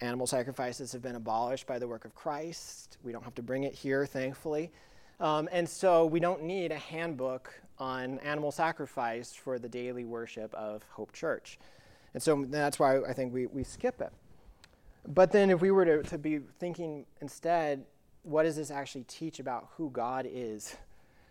animal 0.00 0.26
sacrifices 0.26 0.92
have 0.92 1.02
been 1.02 1.16
abolished 1.16 1.66
by 1.66 1.78
the 1.78 1.88
work 1.88 2.04
of 2.04 2.14
Christ. 2.14 2.98
We 3.02 3.12
don't 3.12 3.24
have 3.24 3.34
to 3.36 3.42
bring 3.42 3.64
it 3.64 3.74
here, 3.74 4.06
thankfully. 4.06 4.70
Um, 5.20 5.48
and 5.52 5.68
so 5.68 6.06
we 6.06 6.20
don't 6.20 6.42
need 6.42 6.72
a 6.72 6.78
handbook 6.78 7.52
on 7.78 8.18
animal 8.20 8.52
sacrifice 8.52 9.32
for 9.32 9.58
the 9.58 9.68
daily 9.68 10.04
worship 10.04 10.52
of 10.54 10.82
Hope 10.90 11.12
Church. 11.12 11.58
And 12.12 12.22
so 12.22 12.44
that's 12.48 12.78
why 12.78 13.00
I 13.02 13.12
think 13.12 13.32
we, 13.32 13.46
we 13.46 13.64
skip 13.64 14.00
it. 14.00 14.12
But 15.06 15.32
then 15.32 15.50
if 15.50 15.60
we 15.60 15.70
were 15.70 15.84
to, 15.84 16.02
to 16.04 16.18
be 16.18 16.40
thinking 16.58 17.04
instead, 17.20 17.84
what 18.22 18.44
does 18.44 18.56
this 18.56 18.70
actually 18.70 19.04
teach 19.04 19.38
about 19.38 19.68
who 19.76 19.90
God 19.90 20.26
is? 20.30 20.76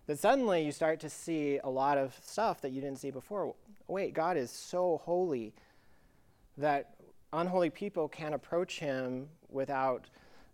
Then 0.06 0.17
suddenly 0.17 0.63
you 0.63 0.71
start 0.71 0.99
to 1.01 1.10
see 1.10 1.60
a 1.63 1.69
lot 1.69 1.97
of 1.97 2.17
stuff 2.21 2.62
that 2.62 2.71
you 2.71 2.82
didn't 2.82 2.99
see 2.99 3.10
before. 3.10 3.56
Wait, 3.93 4.15
God 4.15 4.38
is 4.38 4.49
so 4.49 4.99
holy 5.03 5.53
that 6.58 6.95
unholy 7.32 7.69
people 7.69 8.08
can't 8.08 8.34
approach 8.34 8.79
him 8.79 9.27
without 9.49 10.10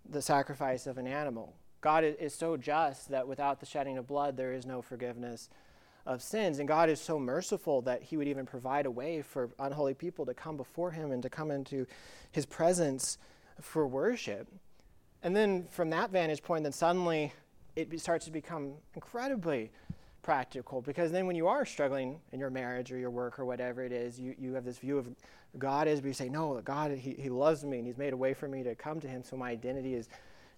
the 0.10 0.22
sacrifice 0.22 0.86
of 0.86 0.98
an 0.98 1.08
animal. 1.08 1.56
God 1.80 2.04
is 2.04 2.36
so 2.36 2.58
just 2.58 3.08
that 3.12 3.26
without 3.26 3.62
the 3.62 3.66
shedding 3.66 3.98
of 3.98 4.06
blood, 4.06 4.36
there 4.36 4.52
is 4.52 4.66
no 4.66 4.82
forgiveness 4.82 5.50
of 6.06 6.22
sins. 6.22 6.60
And 6.60 6.68
God 6.68 6.90
is 6.90 7.00
so 7.00 7.18
merciful 7.18 7.82
that 7.84 8.04
He 8.04 8.18
would 8.18 8.28
even 8.28 8.46
provide 8.46 8.86
a 8.86 8.92
way 8.92 9.22
for 9.22 9.52
unholy 9.58 9.94
people 9.94 10.26
to 10.26 10.34
come 10.34 10.58
before 10.58 10.92
Him 10.92 11.14
and 11.14 11.24
to 11.24 11.30
come 11.30 11.50
into 11.50 11.88
His 12.34 12.46
presence 12.46 13.18
for 13.62 13.88
worship. 13.88 14.50
And 15.24 15.34
then 15.34 15.66
from 15.70 15.92
that 15.92 16.12
vantage 16.12 16.44
point, 16.44 16.64
then 16.64 16.74
suddenly 16.74 17.32
it 17.78 18.02
starts 18.02 18.26
to 18.26 18.32
become 18.32 18.74
incredibly 18.96 19.72
practical 20.22 20.82
because 20.82 21.12
then 21.12 21.26
when 21.28 21.36
you 21.36 21.48
are 21.48 21.66
struggling 21.66 22.20
in 22.32 22.40
your 22.40 22.50
marriage 22.50 22.92
or 22.92 22.98
your 22.98 23.10
work 23.10 23.40
or 23.40 23.46
whatever 23.46 23.84
it 23.84 23.92
is, 23.92 24.20
you, 24.20 24.36
you 24.38 24.54
have 24.54 24.66
this 24.66 24.80
view 24.80 24.98
of 24.98 25.08
God 25.58 25.88
is, 25.88 26.02
but 26.02 26.08
you 26.08 26.14
say, 26.14 26.30
No, 26.30 26.62
God, 26.64 26.92
he, 26.92 27.14
he 27.14 27.30
loves 27.30 27.64
me 27.64 27.78
and 27.78 27.88
He's 27.88 27.98
made 27.98 28.14
a 28.14 28.18
way 28.18 28.34
for 28.34 28.48
me 28.48 28.64
to 28.64 28.76
come 28.76 29.00
to 29.00 29.08
Him, 29.08 29.24
so 29.24 29.36
my 29.36 29.50
identity 29.50 29.96
is 29.96 30.10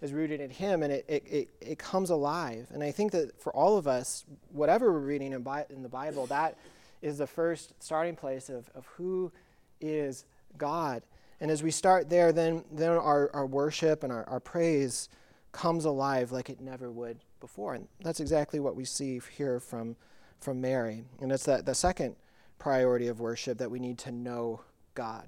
is 0.02 0.14
rooted 0.14 0.42
in 0.42 0.50
Him, 0.50 0.82
and 0.82 0.92
it, 0.92 1.06
it, 1.08 1.24
it, 1.28 1.50
it, 1.62 1.80
comes 1.80 2.10
alive. 2.10 2.68
And 2.72 2.84
I 2.84 2.90
think 2.90 3.12
that 3.12 3.40
for 3.40 3.54
all 3.56 3.78
of 3.78 3.88
us, 3.88 4.26
whatever 4.52 4.92
we're 4.92 5.00
reading 5.00 5.32
in, 5.32 5.44
Bi- 5.44 5.68
in 5.70 5.84
the 5.84 5.90
Bible, 5.90 6.26
that 6.26 6.58
is 7.04 7.20
the 7.20 7.28
first 7.28 7.74
starting 7.80 8.16
place 8.16 8.50
of, 8.50 8.68
of 8.74 8.88
who 8.88 9.32
is 9.80 10.26
God. 10.58 11.04
And 11.40 11.52
as 11.52 11.62
we 11.62 11.70
start 11.70 12.10
there, 12.10 12.32
then, 12.32 12.64
then 12.72 12.90
our, 12.90 13.30
our 13.34 13.46
worship 13.46 14.04
and 14.04 14.12
our, 14.12 14.28
our 14.28 14.40
praise 14.40 15.08
comes 15.52 15.86
alive 15.86 16.32
like 16.32 16.50
it 16.50 16.62
never 16.62 16.90
would 16.90 17.20
before. 17.42 17.74
And 17.74 17.88
that's 18.02 18.22
exactly 18.22 18.60
what 18.60 18.76
we 18.76 18.86
see 18.86 19.20
here 19.36 19.60
from, 19.60 19.98
from 20.40 20.62
Mary. 20.62 21.04
And 21.20 21.32
it's 21.32 21.46
that 21.46 21.66
the 21.66 21.76
second 21.76 22.16
priority 22.60 23.08
of 23.08 23.20
worship 23.20 23.58
that 23.58 23.70
we 23.70 23.80
need 23.80 23.98
to 24.00 24.12
know 24.12 24.62
God. 24.96 25.28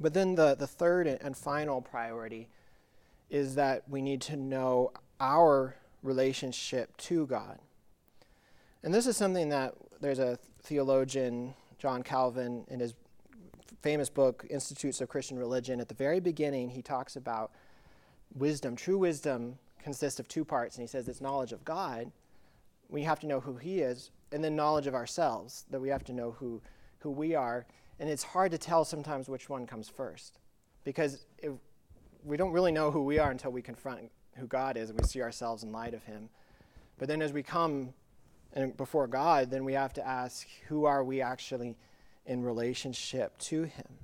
But 0.00 0.14
then 0.14 0.34
the, 0.34 0.56
the 0.56 0.66
third 0.66 1.06
and 1.06 1.36
final 1.36 1.80
priority 1.80 2.48
is 3.30 3.54
that 3.54 3.88
we 3.88 4.02
need 4.02 4.20
to 4.22 4.36
know 4.36 4.92
our 5.20 5.76
relationship 6.02 6.96
to 6.96 7.26
God. 7.26 7.58
And 8.82 8.92
this 8.92 9.06
is 9.06 9.16
something 9.16 9.48
that 9.50 9.74
there's 10.00 10.18
a 10.18 10.38
theologian, 10.62 11.54
John 11.78 12.02
Calvin, 12.02 12.64
in 12.68 12.80
his 12.80 12.94
famous 13.82 14.10
book, 14.10 14.46
Institutes 14.50 15.00
of 15.00 15.08
Christian 15.08 15.38
Religion, 15.38 15.80
at 15.80 15.88
the 15.88 15.94
very 15.94 16.20
beginning, 16.20 16.70
he 16.70 16.82
talks 16.82 17.16
about 17.16 17.52
wisdom. 18.34 18.76
True 18.76 18.98
wisdom 18.98 19.58
consists 19.84 20.18
of 20.18 20.26
two 20.26 20.44
parts, 20.44 20.76
and 20.76 20.82
he 20.82 20.88
says 20.90 21.06
it's 21.08 21.20
knowledge 21.20 21.52
of 21.52 21.64
God. 21.64 22.10
We 22.88 23.02
have 23.02 23.20
to 23.20 23.26
know 23.26 23.38
who 23.38 23.56
He 23.56 23.80
is, 23.80 24.10
and 24.32 24.42
then 24.42 24.56
knowledge 24.56 24.86
of 24.86 24.94
ourselves, 24.94 25.66
that 25.70 25.80
we 25.80 25.90
have 25.90 26.02
to 26.04 26.12
know 26.12 26.32
who, 26.32 26.60
who 26.98 27.10
we 27.10 27.34
are. 27.34 27.66
And 28.00 28.08
it's 28.08 28.22
hard 28.24 28.50
to 28.52 28.58
tell 28.58 28.84
sometimes 28.84 29.28
which 29.28 29.48
one 29.48 29.66
comes 29.66 29.88
first. 29.88 30.38
Because 30.84 31.26
if, 31.38 31.52
we 32.24 32.36
don't 32.36 32.52
really 32.52 32.72
know 32.72 32.90
who 32.90 33.04
we 33.04 33.18
are 33.18 33.30
until 33.30 33.52
we 33.52 33.60
confront 33.60 34.10
who 34.36 34.46
God 34.46 34.76
is 34.76 34.88
and 34.88 34.98
we 34.98 35.06
see 35.06 35.20
ourselves 35.20 35.62
in 35.62 35.70
light 35.70 35.94
of 35.94 36.02
Him. 36.02 36.30
But 36.98 37.08
then 37.08 37.20
as 37.20 37.32
we 37.32 37.42
come 37.42 37.92
and 38.54 38.76
before 38.76 39.06
God, 39.06 39.50
then 39.50 39.64
we 39.64 39.74
have 39.74 39.92
to 39.94 40.06
ask, 40.06 40.46
who 40.68 40.86
are 40.86 41.04
we 41.04 41.20
actually 41.20 41.76
in 42.24 42.42
relationship 42.42 43.36
to 43.38 43.64
Him? 43.64 43.98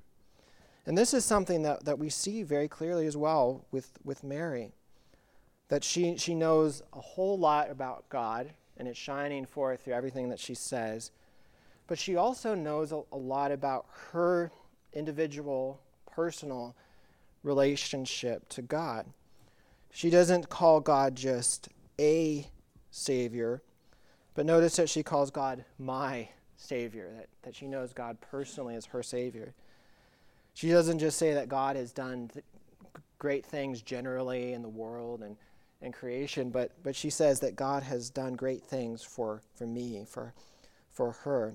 And 0.85 0.97
this 0.99 1.14
is 1.14 1.25
something 1.25 1.62
that, 1.62 1.85
that 1.87 1.99
we 1.99 2.11
see 2.11 2.43
very 2.43 2.69
clearly 2.69 3.07
as 3.07 3.16
well 3.16 3.64
with, 3.71 3.90
with 4.05 4.23
Mary. 4.23 4.73
That 5.70 5.83
she, 5.83 6.16
she 6.18 6.35
knows 6.35 6.83
a 6.92 7.00
whole 7.00 7.38
lot 7.38 7.70
about 7.70 8.09
God, 8.09 8.50
and 8.76 8.87
it's 8.87 8.98
shining 8.98 9.46
forth 9.46 9.85
through 9.85 9.94
everything 9.94 10.28
that 10.28 10.38
she 10.38 10.54
says. 10.54 11.12
But 11.87 11.98
she 11.98 12.16
also 12.16 12.54
knows 12.54 12.92
a, 12.92 13.02
a 13.12 13.16
lot 13.16 13.52
about 13.52 13.87
her 14.12 14.50
individual, 14.92 15.80
personal 16.11 16.76
relationship 17.42 18.48
to 18.50 18.62
God. 18.62 19.06
She 19.92 20.11
doesn't 20.11 20.48
call 20.48 20.80
God 20.80 21.14
just 21.14 21.68
a 21.98 22.46
Savior, 22.90 23.62
but 24.35 24.46
notice 24.46 24.76
that 24.76 24.88
she 24.88 25.02
calls 25.02 25.30
God 25.30 25.64
my 25.78 26.28
Savior, 26.56 27.12
that, 27.16 27.28
that 27.42 27.54
she 27.54 27.66
knows 27.66 27.92
God 27.92 28.18
personally 28.20 28.74
as 28.74 28.87
her 28.87 29.02
Savior. 29.02 29.54
She 30.54 30.68
doesn't 30.68 30.98
just 30.98 31.16
say 31.16 31.35
that 31.35 31.48
God 31.48 31.76
has 31.76 31.92
done 31.92 32.28
th- 32.33 32.44
great 33.18 33.46
things 33.46 33.83
generally 33.83 34.52
in 34.52 34.62
the 34.62 34.68
world 34.68 35.22
and, 35.22 35.37
and 35.83 35.95
creation, 35.95 36.51
but, 36.51 36.73
but 36.83 36.95
she 36.95 37.11
says 37.11 37.40
that 37.40 37.57
God 37.57 37.83
has 37.83 38.11
done 38.11 38.35
great 38.35 38.62
things 38.62 39.03
for, 39.03 39.40
for 39.55 39.66
me, 39.66 40.05
for, 40.07 40.35
for 40.90 41.12
her. 41.12 41.55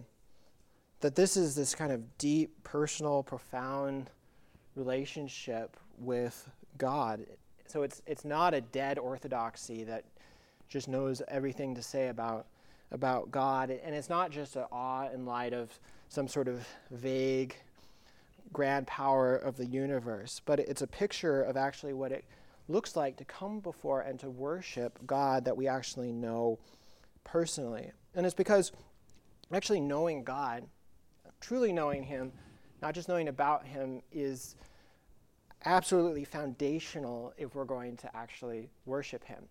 That 1.01 1.15
this 1.15 1.37
is 1.37 1.55
this 1.55 1.75
kind 1.75 1.91
of 1.91 2.17
deep, 2.17 2.63
personal, 2.63 3.21
profound 3.21 4.09
relationship 4.75 5.77
with 5.99 6.49
God. 6.77 7.25
So 7.67 7.83
it's, 7.83 8.01
it's 8.07 8.25
not 8.25 8.53
a 8.53 8.61
dead 8.61 8.97
orthodoxy 8.97 9.83
that 9.83 10.05
just 10.67 10.87
knows 10.87 11.21
everything 11.27 11.75
to 11.75 11.83
say 11.83 12.07
about, 12.07 12.47
about 12.91 13.31
God. 13.31 13.69
And 13.69 13.95
it's 13.95 14.09
not 14.09 14.31
just 14.31 14.55
an 14.55 14.65
awe 14.71 15.09
in 15.13 15.25
light 15.25 15.53
of 15.53 15.77
some 16.09 16.27
sort 16.27 16.47
of 16.47 16.65
vague 16.91 17.55
grand 18.53 18.87
power 18.87 19.35
of 19.35 19.57
the 19.57 19.65
universe, 19.65 20.41
but 20.45 20.59
it's 20.59 20.81
a 20.81 20.87
picture 20.87 21.41
of 21.41 21.57
actually 21.57 21.93
what 21.93 22.11
it 22.11 22.25
looks 22.67 22.95
like 22.95 23.17
to 23.17 23.25
come 23.25 23.59
before 23.59 24.01
and 24.01 24.19
to 24.19 24.29
worship 24.29 24.99
God 25.05 25.45
that 25.45 25.55
we 25.55 25.67
actually 25.67 26.11
know 26.11 26.59
personally. 27.23 27.91
And 28.13 28.25
it's 28.25 28.35
because 28.35 28.71
actually 29.53 29.79
knowing 29.79 30.23
God, 30.23 30.65
truly 31.39 31.71
knowing 31.71 32.03
Him, 32.03 32.31
not 32.81 32.93
just 32.93 33.07
knowing 33.07 33.27
about 33.27 33.65
Him, 33.65 34.01
is 34.11 34.55
absolutely 35.65 36.23
foundational 36.23 37.33
if 37.37 37.55
we're 37.55 37.65
going 37.65 37.97
to 37.97 38.15
actually 38.15 38.69
worship 38.85 39.23
Him. 39.23 39.45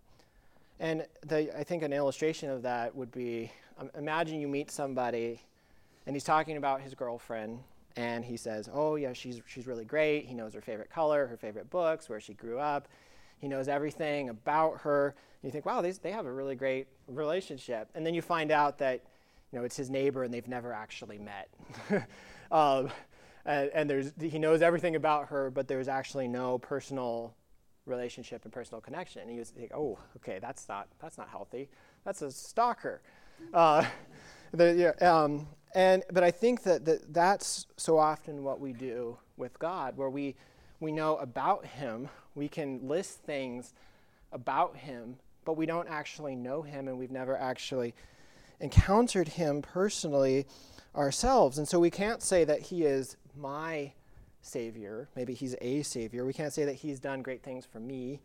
And 0.79 1.05
the, 1.25 1.57
I 1.57 1.63
think 1.63 1.83
an 1.83 1.93
illustration 1.93 2.49
of 2.49 2.61
that 2.63 2.93
would 2.95 3.11
be 3.11 3.51
um, 3.77 3.89
imagine 3.97 4.39
you 4.39 4.47
meet 4.47 4.71
somebody 4.71 5.41
and 6.05 6.15
he's 6.15 6.23
talking 6.23 6.57
about 6.57 6.81
his 6.81 6.93
girlfriend 6.93 7.59
and 7.97 8.25
he 8.25 8.37
says, 8.37 8.69
"Oh 8.71 8.95
yeah, 8.95 9.13
she's 9.13 9.41
she's 9.45 9.67
really 9.67 9.85
great. 9.85 10.25
He 10.25 10.33
knows 10.33 10.53
her 10.53 10.61
favorite 10.61 10.89
color, 10.89 11.27
her 11.27 11.37
favorite 11.37 11.69
books, 11.69 12.09
where 12.09 12.19
she 12.19 12.33
grew 12.33 12.59
up. 12.59 12.87
He 13.37 13.47
knows 13.47 13.67
everything 13.67 14.29
about 14.29 14.81
her." 14.81 15.15
And 15.41 15.47
you 15.47 15.51
think, 15.51 15.65
"Wow, 15.65 15.81
they 15.81 15.91
they 15.91 16.11
have 16.11 16.25
a 16.25 16.31
really 16.31 16.55
great 16.55 16.87
relationship." 17.07 17.89
And 17.95 18.05
then 18.05 18.13
you 18.13 18.21
find 18.21 18.51
out 18.51 18.77
that, 18.79 19.01
you 19.51 19.59
know, 19.59 19.65
it's 19.65 19.77
his 19.77 19.89
neighbor 19.89 20.23
and 20.23 20.33
they've 20.33 20.47
never 20.47 20.73
actually 20.73 21.19
met. 21.19 21.49
um, 22.51 22.89
and, 23.45 23.69
and 23.73 23.89
there's 23.89 24.11
he 24.19 24.39
knows 24.39 24.61
everything 24.61 24.95
about 24.95 25.27
her, 25.29 25.49
but 25.49 25.67
there's 25.67 25.87
actually 25.87 26.27
no 26.27 26.57
personal 26.57 27.33
relationship 27.85 28.43
and 28.43 28.51
personal 28.51 28.81
connection. 28.81 29.21
And 29.27 29.37
was 29.37 29.53
like, 29.57 29.71
"Oh, 29.73 29.99
okay, 30.17 30.39
that's 30.39 30.67
not 30.67 30.87
that's 30.99 31.17
not 31.17 31.29
healthy. 31.29 31.69
That's 32.03 32.21
a 32.21 32.31
stalker." 32.31 33.01
Uh, 33.53 33.85
the, 34.51 34.73
yeah, 34.99 35.07
um, 35.07 35.47
and 35.75 36.03
but 36.11 36.23
I 36.23 36.31
think 36.31 36.63
that, 36.63 36.85
that 36.85 37.13
that's 37.13 37.67
so 37.75 37.97
often 37.97 38.43
what 38.43 38.61
we 38.61 38.71
do 38.71 39.17
with 39.37 39.59
God, 39.59 39.97
where 39.97 40.09
we 40.09 40.35
we 40.79 40.91
know 40.91 41.17
about 41.17 41.65
Him, 41.65 42.09
we 42.33 42.47
can 42.47 42.87
list 42.87 43.19
things 43.19 43.73
about 44.31 44.77
Him, 44.77 45.17
but 45.43 45.57
we 45.57 45.65
don't 45.65 45.89
actually 45.89 46.35
know 46.35 46.61
Him, 46.61 46.87
and 46.87 46.97
we've 46.97 47.11
never 47.11 47.37
actually 47.37 47.93
encountered 48.61 49.27
Him 49.27 49.61
personally 49.61 50.47
ourselves, 50.95 51.57
and 51.57 51.67
so 51.67 51.77
we 51.77 51.89
can't 51.89 52.23
say 52.23 52.45
that 52.45 52.61
He 52.61 52.83
is 52.83 53.17
my 53.37 53.91
Savior. 54.41 55.09
Maybe 55.13 55.33
He's 55.33 55.55
a 55.59 55.83
Savior. 55.83 56.25
We 56.25 56.33
can't 56.33 56.53
say 56.53 56.63
that 56.63 56.75
He's 56.75 57.01
done 57.01 57.21
great 57.21 57.43
things 57.43 57.65
for 57.65 57.81
me. 57.81 58.21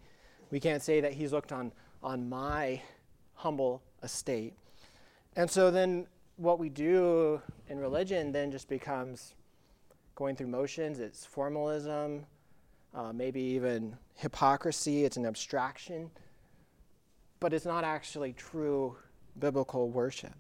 We 0.53 0.61
can't 0.61 0.83
say 0.83 1.01
that 1.01 1.15
He's 1.15 1.33
looked 1.33 1.51
on 1.51 1.73
on 2.01 2.29
my 2.29 2.81
humble 3.35 3.83
estate. 4.03 4.55
And 5.37 5.51
so 5.51 5.71
then 5.71 6.07
what 6.41 6.59
we 6.59 6.71
do 6.71 7.41
in 7.69 7.79
religion 7.79 8.33
then 8.33 8.51
just 8.51 8.67
becomes 8.67 9.35
going 10.15 10.35
through 10.35 10.47
motions, 10.47 10.99
it's 10.99 11.27
formalism, 11.27 12.25
uh, 12.95 13.13
maybe 13.13 13.41
even 13.41 13.95
hypocrisy, 14.17 15.05
it's 15.05 15.19
an 15.19 15.27
abstraction, 15.27 16.11
but 17.41 17.53
it's 17.53 17.67
not 17.67 17.85
actually 17.85 18.33
true 18.33 18.97
biblical 19.39 19.91
worship. 19.91 20.33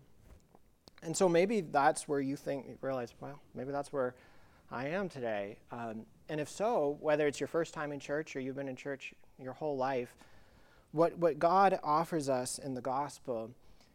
And 1.03 1.15
so 1.15 1.29
maybe 1.29 1.61
that's 1.61 2.09
where 2.09 2.21
you 2.21 2.35
think, 2.35 2.67
you 2.67 2.79
realize, 2.81 3.13
well, 3.21 3.39
maybe 3.55 3.71
that's 3.71 3.93
where 3.93 4.15
I 4.71 4.89
am 4.89 5.09
today. 5.09 5.59
Um, 5.71 6.07
and 6.31 6.41
if 6.41 6.49
so, 6.49 6.97
whether 7.01 7.27
it's 7.27 7.41
your 7.41 7.47
first 7.47 7.75
time 7.75 7.93
in 7.93 8.01
church 8.01 8.35
or 8.37 8.41
you've 8.41 8.57
been 8.57 8.69
in 8.69 8.77
church 8.77 9.13
your 9.39 9.53
whole 9.53 9.77
life, 9.77 10.15
what, 10.93 11.17
what 11.19 11.39
God 11.39 11.79
offers 11.83 12.31
us 12.31 12.59
in 12.59 12.73
the 12.73 12.81
gospel 12.81 13.51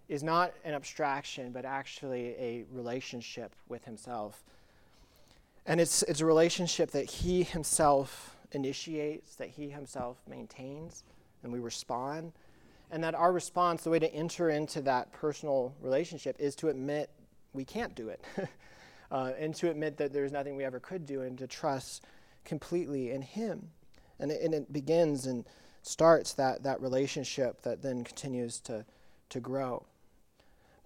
is 0.07 0.23
not 0.23 0.53
an 0.63 0.73
abstraction, 0.73 1.51
but 1.51 1.65
actually 1.65 2.35
a 2.37 2.65
relationship 2.71 3.53
with 3.67 3.85
Himself. 3.85 4.43
And 5.65 5.81
it's, 5.81 6.03
it's 6.03 6.21
a 6.21 6.25
relationship 6.25 6.91
that 6.91 7.05
He 7.05 7.43
Himself 7.43 8.35
initiates, 8.51 9.35
that 9.35 9.49
He 9.49 9.69
Himself 9.69 10.17
maintains, 10.27 11.03
and 11.43 11.51
we 11.51 11.59
respond. 11.59 12.33
And 12.91 13.03
that 13.03 13.15
our 13.15 13.31
response, 13.31 13.83
the 13.83 13.89
way 13.89 13.99
to 13.99 14.13
enter 14.13 14.49
into 14.49 14.81
that 14.81 15.11
personal 15.11 15.73
relationship, 15.81 16.35
is 16.39 16.55
to 16.57 16.69
admit 16.69 17.09
we 17.53 17.65
can't 17.65 17.95
do 17.95 18.09
it. 18.09 18.23
uh, 19.11 19.31
and 19.39 19.55
to 19.55 19.69
admit 19.69 19.97
that 19.97 20.13
there's 20.13 20.31
nothing 20.31 20.55
we 20.55 20.63
ever 20.63 20.79
could 20.79 21.05
do, 21.05 21.21
and 21.21 21.37
to 21.39 21.47
trust 21.47 22.05
completely 22.43 23.11
in 23.11 23.23
Him. 23.23 23.69
And 24.19 24.31
it, 24.31 24.41
and 24.41 24.53
it 24.53 24.71
begins 24.71 25.25
and 25.25 25.45
starts 25.81 26.33
that, 26.33 26.63
that 26.63 26.81
relationship 26.81 27.61
that 27.63 27.81
then 27.81 28.03
continues 28.03 28.59
to, 28.61 28.85
to 29.29 29.39
grow. 29.39 29.85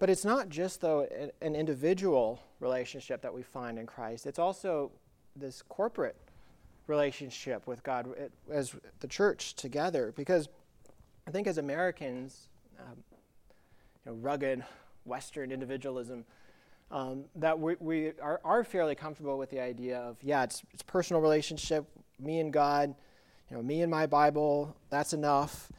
But 0.00 0.08
it's 0.08 0.24
not 0.24 0.48
just, 0.48 0.80
though, 0.80 1.06
an 1.42 1.54
individual 1.54 2.40
relationship 2.58 3.20
that 3.20 3.32
we 3.32 3.42
find 3.42 3.78
in 3.78 3.84
Christ, 3.84 4.26
it's 4.26 4.38
also 4.38 4.90
this 5.36 5.62
corporate 5.68 6.16
relationship 6.86 7.66
with 7.66 7.82
God 7.82 8.08
as 8.50 8.74
the 9.00 9.06
church 9.06 9.54
together. 9.54 10.12
Because 10.16 10.48
I 11.28 11.30
think 11.30 11.46
as 11.46 11.58
Americans, 11.58 12.48
um, 12.78 12.96
you 14.06 14.12
know, 14.12 14.18
rugged 14.22 14.64
Western 15.04 15.52
individualism, 15.52 16.24
um, 16.90 17.26
that 17.36 17.60
we, 17.60 17.76
we 17.78 18.12
are, 18.22 18.40
are, 18.42 18.64
fairly 18.64 18.94
comfortable 18.94 19.36
with 19.36 19.50
the 19.50 19.60
idea 19.60 19.98
of, 19.98 20.16
yeah, 20.22 20.42
it's, 20.44 20.62
it's 20.72 20.82
personal 20.82 21.20
relationship, 21.20 21.86
me 22.18 22.40
and 22.40 22.54
God, 22.54 22.94
you 23.50 23.56
know, 23.56 23.62
me 23.62 23.82
and 23.82 23.90
my 23.90 24.06
Bible, 24.06 24.74
that's 24.88 25.12
enough. 25.12 25.70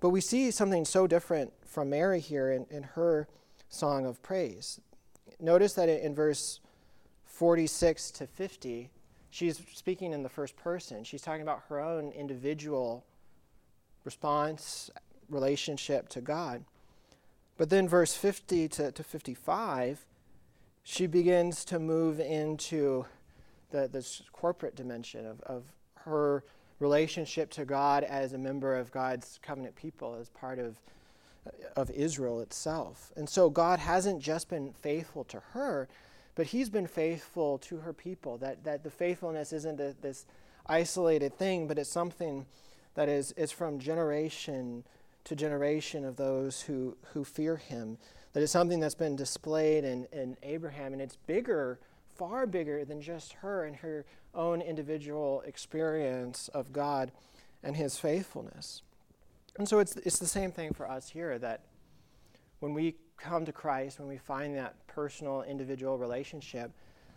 But 0.00 0.10
we 0.10 0.20
see 0.20 0.50
something 0.50 0.84
so 0.84 1.06
different 1.06 1.52
from 1.64 1.88
Mary 1.90 2.20
here 2.20 2.52
in, 2.52 2.66
in 2.70 2.82
her 2.82 3.26
song 3.70 4.04
of 4.04 4.22
praise. 4.22 4.80
Notice 5.40 5.72
that 5.74 5.88
in 5.88 6.14
verse 6.14 6.60
46 7.24 8.10
to 8.10 8.26
50, 8.26 8.90
she's 9.30 9.62
speaking 9.72 10.12
in 10.12 10.22
the 10.22 10.28
first 10.28 10.56
person. 10.56 11.04
She's 11.04 11.22
talking 11.22 11.42
about 11.42 11.62
her 11.68 11.80
own 11.80 12.12
individual 12.12 13.04
response, 14.04 14.90
relationship 15.30 16.08
to 16.10 16.20
God. 16.20 16.64
But 17.56 17.70
then, 17.70 17.88
verse 17.88 18.14
50 18.14 18.68
to, 18.68 18.92
to 18.92 19.02
55, 19.02 20.04
she 20.82 21.06
begins 21.06 21.64
to 21.66 21.78
move 21.78 22.18
into 22.18 23.04
the, 23.70 23.88
this 23.88 24.22
corporate 24.32 24.74
dimension 24.74 25.26
of, 25.26 25.40
of 25.42 25.64
her 26.04 26.42
relationship 26.78 27.50
to 27.50 27.64
God 27.64 28.02
as 28.04 28.32
a 28.32 28.38
member 28.38 28.76
of 28.76 28.90
God's 28.90 29.38
covenant 29.42 29.76
people, 29.76 30.16
as 30.18 30.30
part 30.30 30.58
of 30.58 30.80
of 31.76 31.90
Israel 31.90 32.40
itself. 32.40 33.12
And 33.16 33.28
so 33.28 33.50
God 33.50 33.78
hasn't 33.78 34.20
just 34.20 34.48
been 34.48 34.72
faithful 34.72 35.24
to 35.24 35.40
her, 35.52 35.88
but 36.34 36.46
He's 36.46 36.70
been 36.70 36.86
faithful 36.86 37.58
to 37.58 37.78
her 37.78 37.92
people. 37.92 38.38
That, 38.38 38.64
that 38.64 38.84
the 38.84 38.90
faithfulness 38.90 39.52
isn't 39.52 39.80
a, 39.80 39.94
this 40.00 40.26
isolated 40.66 41.36
thing, 41.36 41.66
but 41.66 41.78
it's 41.78 41.90
something 41.90 42.46
that 42.94 43.08
is, 43.08 43.32
is 43.32 43.52
from 43.52 43.78
generation 43.78 44.84
to 45.24 45.36
generation 45.36 46.04
of 46.04 46.16
those 46.16 46.62
who, 46.62 46.96
who 47.12 47.24
fear 47.24 47.56
Him. 47.56 47.98
That 48.32 48.42
is 48.42 48.50
something 48.50 48.80
that's 48.80 48.94
been 48.94 49.16
displayed 49.16 49.84
in, 49.84 50.06
in 50.12 50.36
Abraham, 50.42 50.92
and 50.92 51.02
it's 51.02 51.16
bigger, 51.26 51.78
far 52.16 52.46
bigger 52.46 52.84
than 52.84 53.02
just 53.02 53.34
her 53.34 53.64
and 53.64 53.76
her 53.76 54.04
own 54.34 54.60
individual 54.60 55.42
experience 55.46 56.48
of 56.48 56.72
God 56.72 57.10
and 57.62 57.76
His 57.76 57.98
faithfulness. 57.98 58.82
And 59.58 59.68
so 59.68 59.78
it's, 59.78 59.96
it's 59.96 60.18
the 60.18 60.26
same 60.26 60.52
thing 60.52 60.72
for 60.72 60.90
us 60.90 61.08
here 61.08 61.38
that 61.38 61.62
when 62.60 62.74
we 62.74 62.96
come 63.16 63.44
to 63.44 63.52
Christ, 63.52 63.98
when 63.98 64.08
we 64.08 64.18
find 64.18 64.56
that 64.56 64.74
personal, 64.86 65.42
individual 65.42 65.98
relationship, 65.98 66.70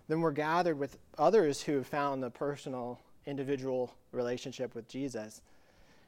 then 0.07 0.21
we're 0.21 0.31
gathered 0.31 0.77
with 0.77 0.97
others 1.17 1.61
who 1.61 1.77
have 1.77 1.87
found 1.87 2.21
the 2.21 2.29
personal, 2.29 2.99
individual 3.25 3.93
relationship 4.11 4.75
with 4.75 4.87
Jesus. 4.87 5.41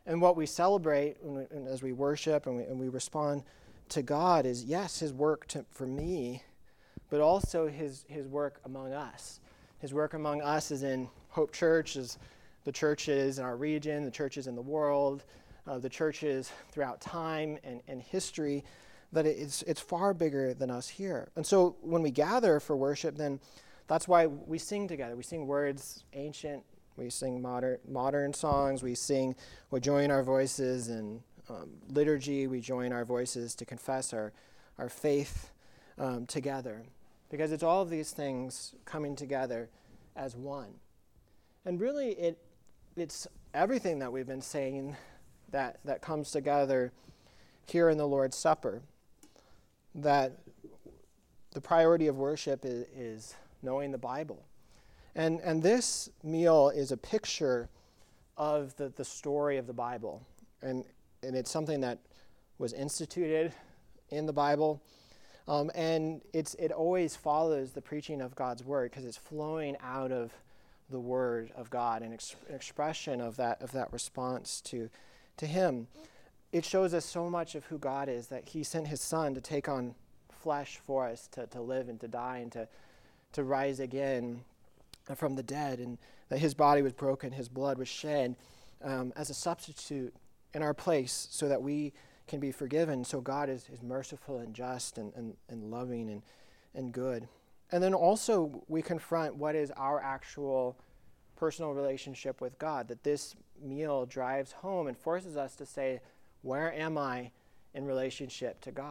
And 0.06 0.22
what 0.22 0.36
we 0.36 0.46
celebrate 0.46 1.18
we, 1.24 1.44
as 1.68 1.82
we 1.82 1.94
worship 1.94 2.46
and 2.46 2.58
we, 2.58 2.64
and 2.64 2.80
we, 2.80 2.90
respond 2.90 3.44
to 3.90 4.02
God 4.02 4.46
is 4.46 4.64
yes, 4.64 5.00
His 5.00 5.14
work 5.14 5.48
to, 5.48 5.66
for 5.72 5.88
me, 5.88 6.44
but 7.10 7.22
also 7.22 7.68
his, 7.68 8.06
his 8.08 8.28
work 8.28 8.60
among 8.66 8.94
us. 8.94 9.40
His 9.80 9.94
work 9.94 10.14
among 10.14 10.42
us 10.42 10.72
is 10.72 10.84
in 10.84 11.08
Hope 11.30 11.52
Church, 11.52 11.96
is 11.96 12.18
the 12.64 12.72
churches 12.72 13.40
in 13.40 13.46
our 13.46 13.56
region, 13.56 14.04
the 14.04 14.12
churches 14.12 14.48
in 14.48 14.56
the 14.56 14.62
world, 14.62 15.24
uh, 15.68 15.80
the 15.80 15.90
churches 15.90 16.52
throughout 16.72 17.02
time 17.02 17.58
and, 17.64 17.82
and 17.88 18.02
history, 18.02 18.64
that 19.12 19.26
it's, 19.26 19.62
it's 19.64 19.82
far 19.82 20.14
bigger 20.14 20.54
than 20.54 20.70
us 20.70 20.88
here. 20.88 21.30
And 21.36 21.46
so 21.46 21.76
when 21.82 22.02
we 22.02 22.12
gather 22.12 22.60
for 22.60 22.76
worship, 22.76 23.16
then 23.18 23.40
that's 23.88 24.08
why 24.08 24.28
we 24.28 24.58
sing 24.58 24.88
together. 24.88 25.16
We 25.16 25.24
sing 25.24 25.48
words 25.48 26.04
ancient, 26.14 26.64
we 26.98 27.10
sing 27.10 27.42
modern, 27.42 27.78
modern 27.88 28.34
songs, 28.34 28.84
we 28.84 28.96
sing, 28.96 29.36
we 29.72 29.80
join 29.80 30.12
our 30.12 30.24
voices 30.24 30.90
in 30.90 31.22
um, 31.50 31.70
liturgy, 31.90 32.48
we 32.48 32.60
join 32.60 32.92
our 32.92 33.06
voices 33.06 33.54
to 33.56 33.66
confess 33.66 34.14
our, 34.14 34.34
our 34.78 34.90
faith 34.90 35.52
um, 35.98 36.26
together. 36.26 36.84
Because 37.30 37.52
it's 37.52 37.64
all 37.64 37.82
of 37.82 37.90
these 37.90 38.12
things 38.12 38.74
coming 38.86 39.16
together 39.16 39.70
as 40.16 40.36
one. 40.36 40.74
And 41.66 41.80
really, 41.80 42.12
it, 42.12 42.38
it's 42.96 43.28
everything 43.54 44.00
that 44.00 44.12
we've 44.12 44.28
been 44.28 44.42
saying 44.42 44.96
that, 45.52 45.80
that 45.86 46.02
comes 46.02 46.32
together 46.32 46.92
here 47.68 47.90
in 47.90 47.98
the 47.98 48.08
Lord's 48.08 48.38
Supper. 48.38 48.82
That 49.94 50.34
the 51.54 51.62
priority 51.62 52.08
of 52.08 52.18
worship 52.18 52.66
is, 52.66 52.86
is 52.96 53.36
knowing 53.62 53.92
the 53.92 53.98
Bible. 53.98 54.46
And, 55.16 55.40
and 55.42 55.64
this 55.64 56.10
meal 56.24 56.70
is 56.70 56.92
a 56.92 56.98
picture 56.98 57.70
of 58.38 58.76
the, 58.76 58.90
the 58.90 59.06
story 59.06 59.58
of 59.58 59.66
the 59.66 59.74
Bible. 59.74 60.22
And, 60.62 60.84
and 61.24 61.36
it's 61.36 61.50
something 61.50 61.82
that 61.82 62.00
was 62.58 62.74
instituted 62.74 63.54
in 64.10 64.26
the 64.26 64.34
Bible. 64.34 64.82
Um, 65.48 65.72
and 65.76 66.22
it's, 66.34 66.56
it 66.56 66.72
always 66.72 67.16
follows 67.16 67.72
the 67.72 67.82
preaching 67.82 68.22
of 68.22 68.36
God's 68.36 68.64
word 68.64 68.92
because 68.92 69.06
it's 69.06 69.18
flowing 69.18 69.78
out 69.82 70.12
of 70.12 70.34
the 70.90 71.00
word 71.00 71.52
of 71.56 71.70
God, 71.70 72.02
an, 72.02 72.12
an 72.12 72.56
expression 72.56 73.22
of 73.22 73.38
that, 73.38 73.62
of 73.62 73.72
that 73.72 73.92
response 73.94 74.62
to 74.62 74.90
to 75.38 75.46
Him, 75.46 75.88
it 76.52 76.64
shows 76.66 76.94
us 76.94 77.06
so 77.06 77.30
much 77.30 77.56
of 77.56 77.66
who 77.66 77.78
God 77.78 78.10
is 78.10 78.28
that 78.28 78.50
He 78.50 78.64
sent 78.64 78.88
His 78.88 79.02
Son 79.02 79.34
to 79.34 79.42
take 79.42 79.68
on 79.68 79.96
flesh 80.30 80.80
for 80.86 81.08
us, 81.08 81.28
to, 81.34 81.48
to 81.48 81.62
live 81.62 81.90
and 81.90 82.00
to 82.00 82.08
die 82.08 82.38
and 82.38 82.52
to, 82.52 82.68
to 83.34 83.44
rise 83.44 83.80
again 83.80 84.42
from 85.16 85.36
the 85.36 85.44
dead, 85.44 85.80
and 85.80 85.98
that 86.30 86.40
His 86.40 86.54
body 86.54 86.82
was 86.82 86.94
broken, 86.94 87.32
His 87.32 87.50
blood 87.50 87.78
was 87.78 87.88
shed 87.88 88.36
um, 88.84 89.12
as 89.16 89.30
a 89.30 89.34
substitute 89.34 90.14
in 90.54 90.62
our 90.62 90.74
place 90.74 91.28
so 91.32 91.48
that 91.50 91.62
we 91.62 91.94
can 92.28 92.40
be 92.40 92.52
forgiven. 92.52 93.04
So 93.04 93.22
God 93.22 93.50
is, 93.50 93.68
is 93.72 93.84
merciful 93.84 94.40
and 94.40 94.54
just 94.54 94.98
and, 94.98 95.14
and, 95.16 95.36
and 95.50 95.70
loving 95.70 96.10
and, 96.10 96.22
and 96.74 96.92
good. 96.92 97.28
And 97.72 97.84
then 97.84 97.94
also, 97.94 98.64
we 98.68 98.82
confront 98.82 99.36
what 99.36 99.56
is 99.56 99.72
our 99.72 100.02
actual 100.02 100.78
personal 101.36 101.74
relationship 101.74 102.42
with 102.42 102.58
God, 102.60 102.88
that 102.88 103.04
this 103.04 103.36
meal 103.62 104.06
drives 104.06 104.52
home 104.52 104.88
and 104.88 104.98
forces 104.98 105.38
us 105.38 105.56
to 105.56 105.66
say, 105.66 106.02
Where 106.42 106.74
am 106.74 106.98
I 106.98 107.32
in 107.74 107.86
relationship 107.86 108.62
to 108.62 108.72
God? 108.72 108.84